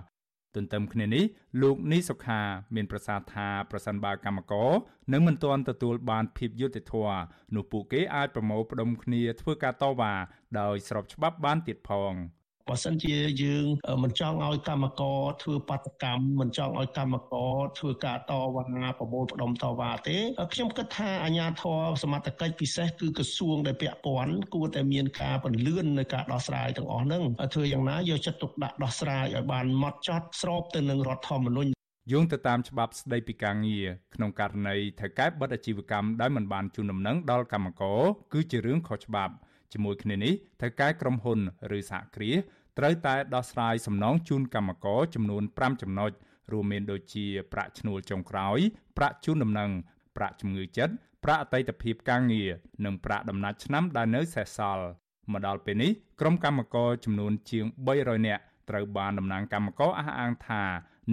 [0.54, 1.24] ទន្ទឹមគ្នានេះ
[1.62, 2.40] លោកនីសុខា
[2.74, 4.70] មានប្រសាសន៍ថាប្រសិនបើកម្មករ
[5.12, 7.20] នៅមិនទាន់ទទួលបានភាពយុត្តិធម៌
[7.54, 10.14] នោះពួកគេអាចប្រមូលផ្ដុំគ្នាធ្វើការតវ៉ា
[10.60, 12.14] ដោយស្របច្បាប់បានទៀតផង។
[12.68, 13.64] បើសិនជាយើង
[14.02, 18.64] មិនចង់ឲ្យកម្មករធ្វើបាតកម្មមិនចង់ឲ្យកម្មករធ្វើការតវ៉ា
[18.98, 20.16] ប្រមូលផ្ដុំតវ៉ាទេ
[20.52, 27.22] ខ្ញុំគិតថាអាជ្ញាធរសមត្ថកិច្ចពិសេសគឺក្រសួងដែលពាក់ព័ន្ធគួរតែមានការពន្លឿននៅការដោះស្រាយទាំងអស់ហ្នឹង
[27.54, 31.72] ធ្វើយ៉ាងណាយកចិត្តទុកដាក់ដោះស្រាយឲ្យបានម៉ត់ចត់ស្របទៅនឹងរដ្ឋធម្មនុញ្ញ
[32.12, 38.00] យោងទៅតាមច្បាប់ស្តីពីការងារក្នុងករណីថៅកែបិទអាជីវកម្មដែលមិនបានជូនដំណឹងដល់កម្មករ
[38.32, 39.34] គឺជារឿងខុសច្បាប់
[39.72, 41.38] ជាមួយគ្នានេះថៅកែក្រុមហ៊ុន
[41.78, 42.36] ឬសហគ្រាស
[42.78, 46.10] ត្រូវតែដោះស្រាយសំណងជូនកម្មករចំនួន5ចំណុច
[46.52, 48.58] រួមមានដូចជាប្រាក់ឈ្នួលចុងក្រោយ
[48.96, 49.70] ប្រាក់ជូនដំណឹង
[50.16, 50.94] ប្រាក់ជំងឺចិត្ត
[51.24, 52.50] ប្រាក់អតីតភាពការងារ
[52.84, 54.86] និងប្រាក់ដំណាច់ឆ្នាំដែលនៅសេសសល់
[55.32, 57.64] មកដល់ពេលនេះក្រុមកម្មករចំនួនជាង
[57.96, 60.62] 300នាក់ត្រូវបានតំណាងកម្មករអះអាងថា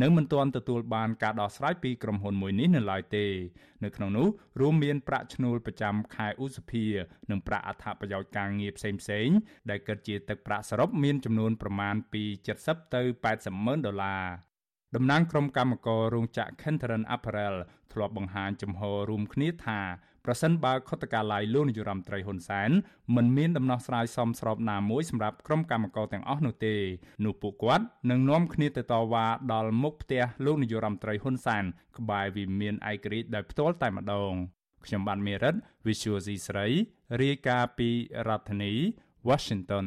[0.01, 3.25] នៅមិនទាន់ទទួលបានការដោះស្រាយពីក្រុមហ៊ុនមួយនេះនៅឡើយទេ
[3.83, 4.27] នៅក្នុងនោះ
[4.59, 6.85] រួមមានប្រាក់ឈ្នួលប្រចាំខែឧសភា
[7.29, 9.37] និងប្រាក់អត្ថប្រយោជន៍ការងារផ្សេងៗ
[9.69, 12.23] ដែលគិតជាទឹកប្រាក់សរុបមានចំនួនប្រមាណពី
[12.59, 13.01] 70ទៅ
[13.33, 14.25] 80ម៉ឺនដុល្លារ
[14.95, 17.55] តំណាងក្រុមកម្មកររោងចក្រ Kenteran Apparel
[17.93, 19.79] ធ្លាប់បង្ហាញចំហរួមគ្នាថា
[20.25, 22.71] ប្រសិនបើខុទ្ទកាល័យលោកនាយរដ្ឋមន្ត្រីហ៊ុនសែន
[23.15, 26.75] មិនមានដំណោះស្រាយសមស្របណាមួយសម្រាប់ក្រុមកម្មករទាំងអស់នោះទេ
[27.25, 31.63] នោះពួកគាត់នឹងនាំគ្នាទៅតវ៉ាដល់មុខផ្ទះលោកនាយរដ្ឋមន្ត្រីហ៊ុនសែន
[31.97, 34.33] ក្បែរវិមានឯករាជ្យដោយផ្ទាល់តែម្ដង
[34.85, 35.55] ខ្ញុំបានមេរិត
[35.85, 36.67] Visual C ស្រី
[37.21, 37.89] រាយការណ៍ពី
[38.27, 38.73] រដ្ឋធានី
[39.29, 39.85] Washington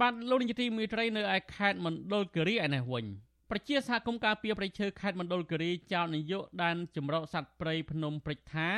[0.00, 3.06] បាទលោកនាយកទីមេត្រីនៅឯខេត្តមណ្ឌលគិរីឯនេះវិញ
[3.50, 8.68] ប្រជាសហគមន៍ការពារប្រៃឈើខេត្តមណ្ឌលគិរីចោទនាយកដែនចម្រុះសត្វព្រៃភ្នំព្រិចថា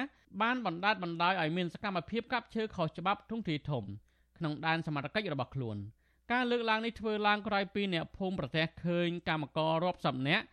[0.41, 3.85] បានបណ្ដាលបណ្ដោយឲ្យមានសកម្មភាពកាប់ឈើខុសច្បាប់ទ្រង់ទ្រាយធំ
[4.39, 5.77] ក្នុងដែនសមត្ថកិច្ចរបស់ខ្លួន
[6.33, 10.45] ការលើកឡើងនេះធ្វើឡើងក្រោយពីអ្នកភូមិប្រទះឃើញកម្មកររាប់សិបនាក់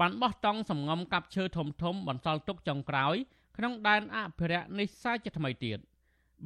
[0.00, 3.16] បានបោះតង់សំងំកាប់ឈើធំធំបន្សល់ទុកចុងក្រោយ
[3.56, 5.78] ក្នុងដែនអភិរក្សនេះសាជាថ្មីទៀត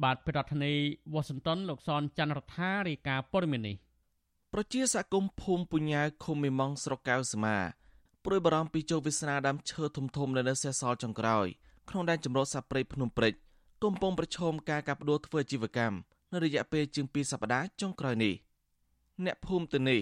[0.03, 0.77] បាទប្រធានាធិ
[1.13, 3.77] បតីវ៉ាស៊ីនតោនលោកសនច័ន្ទរដ្ឋារាយការណ៍ព័ត៌មាននេះ
[4.53, 7.57] ប្រជាសហគមន៍ភូមិពុញ្ញាឃុំមេម៉ងស្រុកកៅសមា
[8.25, 11.47] ព្រួយបារម្ភពីជោគវាសនាដើមឈើធំធំនៅនៅសេះសល់ចុងក្រោយ
[11.91, 13.33] ក្នុងដែនចម្រុះសត្វព្រៃភ្នំព្រិច
[13.83, 15.97] កំពុងប្រឈមការកាប់ដួលធ្វើអាជីវកម្ម
[16.33, 18.33] នៅរយៈពេលជាង2សប្តាហ៍ចុងក្រោយនេះ
[19.25, 19.99] អ្នកភូមិទៅនេះ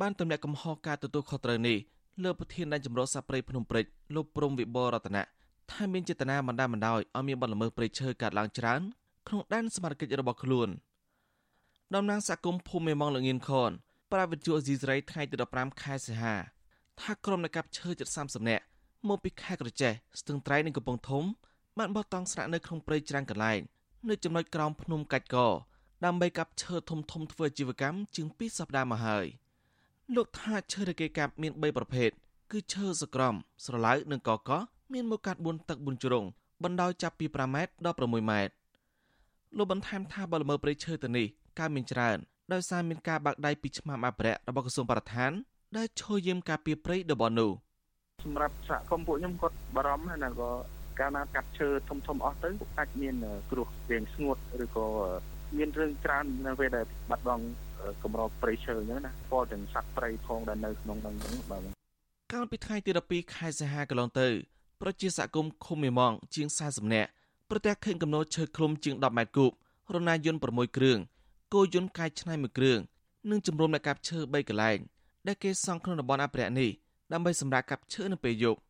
[0.00, 1.76] បានទម្លាក់កំហុសការទទួលខុសត្រូវនេះ
[2.22, 3.84] លើប្រធានដែនចម្រុះសត្វព្រៃភ្នំព្រិច
[4.14, 5.22] លោកព្រំវិបររតនៈ
[5.72, 8.80] ថាមានចេតនាបណ្ដាបណ្ដោយឲ្យមានបទល្មើសព្រៃឈើកើតឡើងច្រើន
[9.28, 10.68] ក្នុងដែនសមត្ថកិច្ចរបស់ខ្លួន
[11.94, 13.70] តំណាងសហគមន៍ភូមិមេម៉ងលងៀនខន
[14.12, 16.34] ប្រាវិទ្យុអេស៊ីសរ៉ៃថ្ងៃទី15ខែសីហា
[17.00, 18.64] ថាក្រុមអ្នកកាប់ឈើជិត30នាក់
[19.08, 21.24] មកពីខេត្តក្រចេះស្ទឹងត្រែងនិងកំពង់ធំ
[21.78, 23.60] បានបោះតង់ស្នាក់នៅក្នុងព្រៃច្រាំងកន្លែង
[24.08, 25.36] នៅចំណុចក្រោមភ្នំកាច់ក
[26.04, 29.26] ដើម្បីកាប់ឈើធំធំធ្វើអាជីវកម្មជាង2សប្តាហ៍មកហើយ
[30.14, 32.10] លោកថាឈើដែលគេកាប់មាន3ប្រភេទ
[32.52, 33.34] គឺឈើសក្រំ
[33.64, 34.50] ស្រឡៅនិងកក
[34.92, 36.24] មានមកកាត់4ទឹក4ជ្រុង
[36.62, 38.52] បណ្ដោយចាប់ពី5ម៉ែត្រដល់6ម៉ែត្រ
[39.56, 41.26] លោកបន្ថែមថាបលល្មើព្រៃឈើទៅនេះ
[41.58, 42.18] កើមានច្រើន
[42.52, 45.32] ដោយសារមានការបាក់ដៃពីឆ្មាំអភិរក្សរបស់ក្រសួងបរិស្ថាន
[45.76, 47.50] ដែលឈរយាមការពារព្រៃតំបន់នោះ
[48.24, 50.50] សម្រាប់សហគមន៍ពួកខ្ញុំគាត់បារម្ភណាស់ក៏
[51.00, 52.48] កាលណាកាត់ឈើធំធំអស់ទៅ
[52.78, 53.14] អាចមាន
[53.50, 54.86] គ្រោះរាងស្ងួតឬក៏
[55.56, 57.44] មានរឿងច្រើននៅពេលដែលបាត់បង់
[58.02, 61.62] កម្រព្រៃឈើអញ្ចឹងណាពលទាំងសត្វព្រៃផងដែលនៅក្នុងនោះហ្នឹងបាទ
[62.32, 64.28] កាលពីថ្ងៃទី12ខែសីហាកន្លងទៅ
[64.82, 67.10] ប្រជាសហគមន៍ឃុំមេម៉ងជាង40នាក់
[67.50, 69.50] ប្រទះឃើញកំណោឈើឃ្លុំជាង10ម៉ែត្រគូប
[69.94, 70.98] រណាយន្ត6គ្រឿង
[71.54, 72.78] គោយន្តកាយឆ្នៃមួយគ្រឿង
[73.30, 74.78] និងជំរំអ្នកកាប់ឈើ3កន្លែង
[75.26, 76.70] ដែលគេសង់ក្នុងតំបន់អភិរក្សនេះ
[77.12, 78.60] ដើម្បីសម្រាប់កាប់ឈើនៅពេលយប់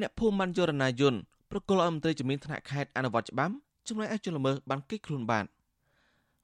[0.00, 3.54] អ្នកភូមិបានយករណាយន្តប្រគល់ឲ្យមន្ត្រីជំនាញថ្នាក់ខេត្តអនុវត្តច្បាប់
[3.88, 5.44] ចំណែកឯជនល្មើសបានគេចខ្លួនបាន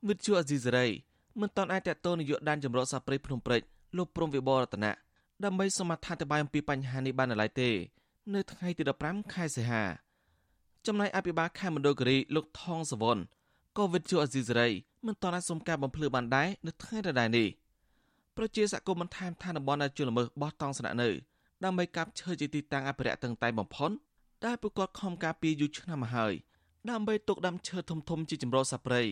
[0.09, 0.87] វិទ្យុអេស៊ីសេរី
[1.41, 3.63] មិនតាន់អាចតតទៅនាយកដែនចម្រុះសាព្រៃភ្នំព្រិច
[3.97, 4.93] លោកព្រំវិបររតនៈ
[5.45, 7.71] ដើម្បីសូមអធិប្បាយអំពីបញ្ហានេះបាននៅឡើយទេ
[8.35, 9.83] នៅថ្ងៃទី15ខែសីហា
[10.87, 13.19] ចំណែកអភិបាលខេមណ្ឌលគិរីលោកថងសវន
[13.77, 14.69] ក៏វិទ្យុអេស៊ីសេរី
[15.07, 17.49] មិនតាន់អាចសុំការបំភ្លឺបានដែរនៅថ្ងៃដដែលនេះ
[18.37, 21.09] ប្រជាសកម្មបន្ថែមថាតំបន់ដែលជលល្មើសបោះតង់ស្នាក់នៅ
[21.65, 23.91] ដើម្បីកាប់ឈើជាទីតាំងអភិរក្សតឹងតែបំផុត
[24.47, 26.33] ដែលប្រកាសខំការពីយូរឆ្នាំមកហើយ
[26.91, 29.03] ដើម្បីទុកដាំឈើធំធំជាចម្រុះសាព្រៃ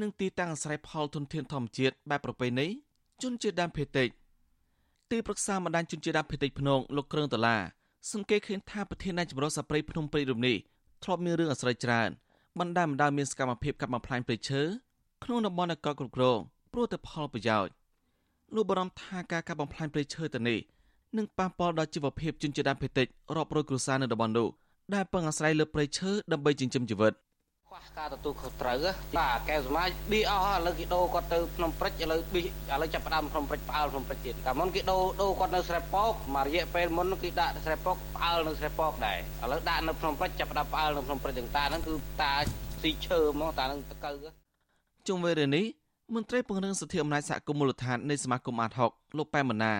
[0.00, 2.66] និងទីតាំងអាស្រ័យផលធនធានធម្មជាតិបែបប្រពៃណី
[3.22, 4.08] ជនជាតិដើមភាគតិច
[5.10, 7.62] ទីប្រឹក្សាបណ្ដាញជនជាតិដើមភាគតិចភ្នងលោកគ្រឿងដុល្លារ
[8.12, 10.56] សង្កេតឃើញថាប្រធាននៃចម្រុះសាព្រៃភ្នំព្រៃរំនេះ
[11.04, 12.10] ធ្លាប់មានរឿងអាស្រ័យច្រើន
[12.58, 14.62] បណ្ដាបណ្ដាមានសកម្មភាពកាប់បំផ្លាញព្រៃឈើ
[15.24, 16.38] ក្នុងតំបន់អកគ្រប់គ្រង
[16.72, 17.72] ព្រោះតែផលប្រយោជន៍
[18.54, 20.58] លោកបារម្ភថាការកាប់បំផ្លាញព្រៃឈើទៅនេះ
[21.16, 24.48] នឹងប៉ះពាល់ដល់ជីវភាពជនជាតិដើមភាគតិចរាប់រយគ្រួសារនៅតំបន់នោះ
[24.94, 27.12] ដែលពឹងអាស្រ័យលើព្រៃឈើដើម្បីចិញ្ចឹមជីវិត
[27.68, 28.76] ខ្វះការទទួលខុសត្រូវ
[29.18, 32.44] បាទកែសមាជប៊ីអស់ឥឡូវគេដូរគាត់ទៅភ្នំព្រិចឥឡូវប៊ីឥ
[32.82, 42.32] ឡូវចាប់ផ្ដើមភ្នំព្រិចផ្អើលភ្នំព្រិចទៀតកាលមុនគេដូរដូរគាត់នៅស្រែប៉ោកមករយៈពេលមុនគេដាក់ស្រែប៉ោកផ្អើលនៅស្រែប៉ោកដែរឥឡូវដាក់នៅភ្នំព្រិចចាប់ផ្ដើមផ្អើលនៅភ្នំព្រិចទាំងតាហ្នឹងគឺតា
[42.82, 44.10] ស៊ីឈើហ្មងតានឹងតកៅ
[45.08, 45.64] ជុំវិញរឿងនេះ
[46.14, 49.74] មន្ត្រីពង្រឹងសិទ្ធិអំណាចសហគមន៍មូលដ្ឋាននៃសមាគមអាត60លោកប៉ែមណា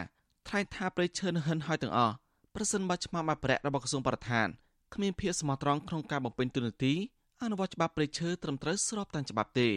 [0.48, 2.14] ថ្លែងថាប្រៃឈើនឹងហិនហើយទាំងអស់
[2.54, 4.48] ប្រសិនបើឆ្មាំអភិរក្សរបស់ក្រសួងបរិស្ថាន
[4.94, 6.94] គ្មានភាពស្មោះត្រង់ក្នុងការបំពេញទូនាទី
[7.42, 9.68] អនុវត្តច្បាប់ព្រៃឈើត្រឹមត្រូវស្របតាមច្បាប់ទេ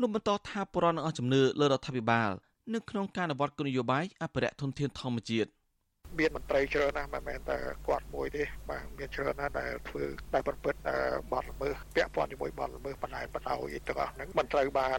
[0.00, 2.30] លោកបន្តថាបរិវត្តនឹងអស់ជំនឿលើរដ្ឋាភិបាល
[2.74, 5.50] នៅក្នុងការអនុវត្តគោលនយោបាយអភិរក្សធនធានធម្មជាតិ
[6.18, 10.80] មានមន្ត្រីច្រើនណាស់មិនមែនតែគាត់មួយទេបាទមានច្រើនណាស់ដែលធ្វើតែប្រព្រឹត្ត
[11.32, 14.98] បទល្មើសពាក់ព័ន្ធជាមួយបទល្មើសបណ្ដាលបណ្ដោយទាំងអស់ហ្នឹងមិនត្រូវបាន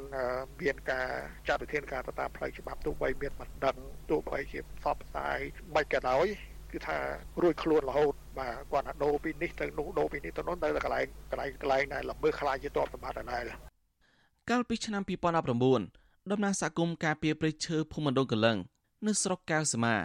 [0.62, 1.10] មានការ
[1.48, 3.78] ចាត់វិធានការទៅតាមផ្លូវច្បាប់ទោះបីមានមិនដឹង
[4.10, 5.38] ទោះបីជាផ្សព្វផ្សាយ
[5.76, 6.28] មិនក៏ដោយ
[6.74, 6.98] គឺថា
[7.42, 13.44] រួចខ្លួនរហូតបាទគាត់ថាដូរពីនេះទៅនោះដូរពីនេះទៅនោះនៅតែកន្លែងកន្លែងកន្លែងដែលល្មើសខ្លាចជាតបសម្បត្តិដែរ
[14.50, 18.58] កាលពីឆ្នាំ2019ដំណាងសហគមន៍ការពារព្រៃឈើភូមិមណ្ឌលកលឹង
[19.08, 19.96] នៅស្រុកកៅសមា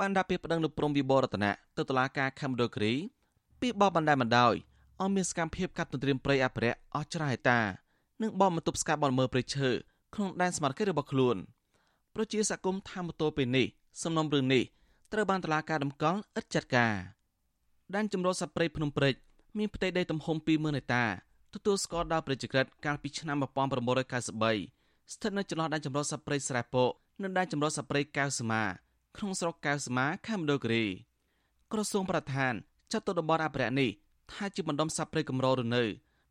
[0.00, 2.94] បានដាក់ពាក្យប្តឹងលោកព្រំវិបររតនៈទៅតុលាការខេមរៈគិរី
[3.60, 4.54] ពីបបបណ្ដាបណ្ដោយ
[5.00, 7.60] ឲ្យមានសកម្មភាពកាត់ទន្ទ្រានព្រៃអភិរក្សអស់ច្រើនហិតា
[8.22, 9.70] និងបបបន្ទប់ស្កាត់បលមើព្រៃឈើ
[10.14, 11.36] ក្នុងដែនសមត្ថកិច្ចរបស់ខ្លួន
[12.14, 13.66] ប្រជាសកម្មថាមតលពេលនេះ
[14.02, 14.64] សំណុំរឿងនេះ
[15.12, 16.94] ត្រូវបានតុលាការតម្កល់ឥតចាត់ការ
[17.94, 19.14] ដែនចម្រុះសត្វព្រៃភ្នំព្រិច
[19.58, 21.04] មានផ្ទៃដីទំហំ20000ហិកតា
[21.54, 26.90] ទទួលស្គាល់ដោយប្រជាក្រិតកាលពីឆ្នាំ1993ស្ថិតនៅចន្លោះដែនចម្រុះសត្វព្រៃស្រែពក
[27.22, 28.64] និងដែនចម្រុះសត្វព្រៃកៅសមា
[29.16, 30.84] ក្នុងស្រុកកៅសមាខេមរៈគិរី
[31.72, 32.52] ក្រសួងប្រធាន
[32.92, 33.90] ចាត់ទុកតំបន់អភិរក្សនេះ
[34.32, 35.82] ថាជាបណ្ដុំសត្វព្រៃកម្រឬនៅ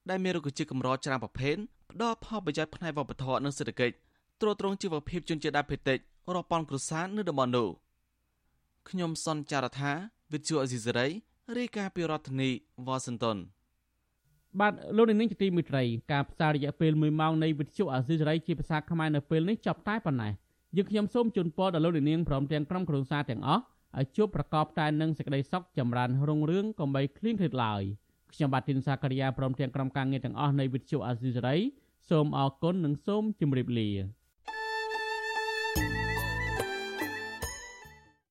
[0.10, 1.56] ដែលមានរុក្ខជាតិកម្រច្រើនប្រភេទ
[1.92, 3.96] ផ្ដល់ផលប្រយោជន៍ផ្នែកវប្បធម៌និងសេដ្ឋកិច្ច
[4.42, 6.00] ត្រួតត្រងជីវភាពជនជាតិដើមភាគតិច
[6.34, 7.68] រាប់ពាន់គ្រួសារនៅតំបន់នោះ
[8.90, 9.92] ខ្ញុំសនចាររថា
[10.34, 11.08] វិទ្យុអេស៊ីសេរី
[11.58, 12.50] រាយការណ៍ពីរដ្ឋធានី
[12.88, 13.38] វ៉ាស៊ីនតោន
[14.60, 20.34] បាទលោកនាងជាទីមេត្រីការផ្សាយរយៈពេល1ម៉ោងនៃវិទ្យុអាស៊ីសេរីជាភាសាខ្មែរនៅពេលនេះចប់តែប៉ុណ្ណេះ
[20.78, 23.62] យើងខ្ញុំសូមជូនពរដល់លោកនាងព្រមទាំងក្រុមគ្រួសារទាំងអស់
[24.00, 27.84] ឲ្យជួបប្រកបតែនឹងសេចក្តីសុខចម្រើនរុងរឿងកុំបីឃ្លៀងឃ្លាតឡើយ
[28.34, 31.58] ខ្ញុំបាទទីនសាករិយាព្រមទាំងក្រុមការងារទាំងអស់នៃវិទ្យុអាស៊ីសេរី
[32.10, 33.90] សូមអរគុណនិងសូមជម្រាបលា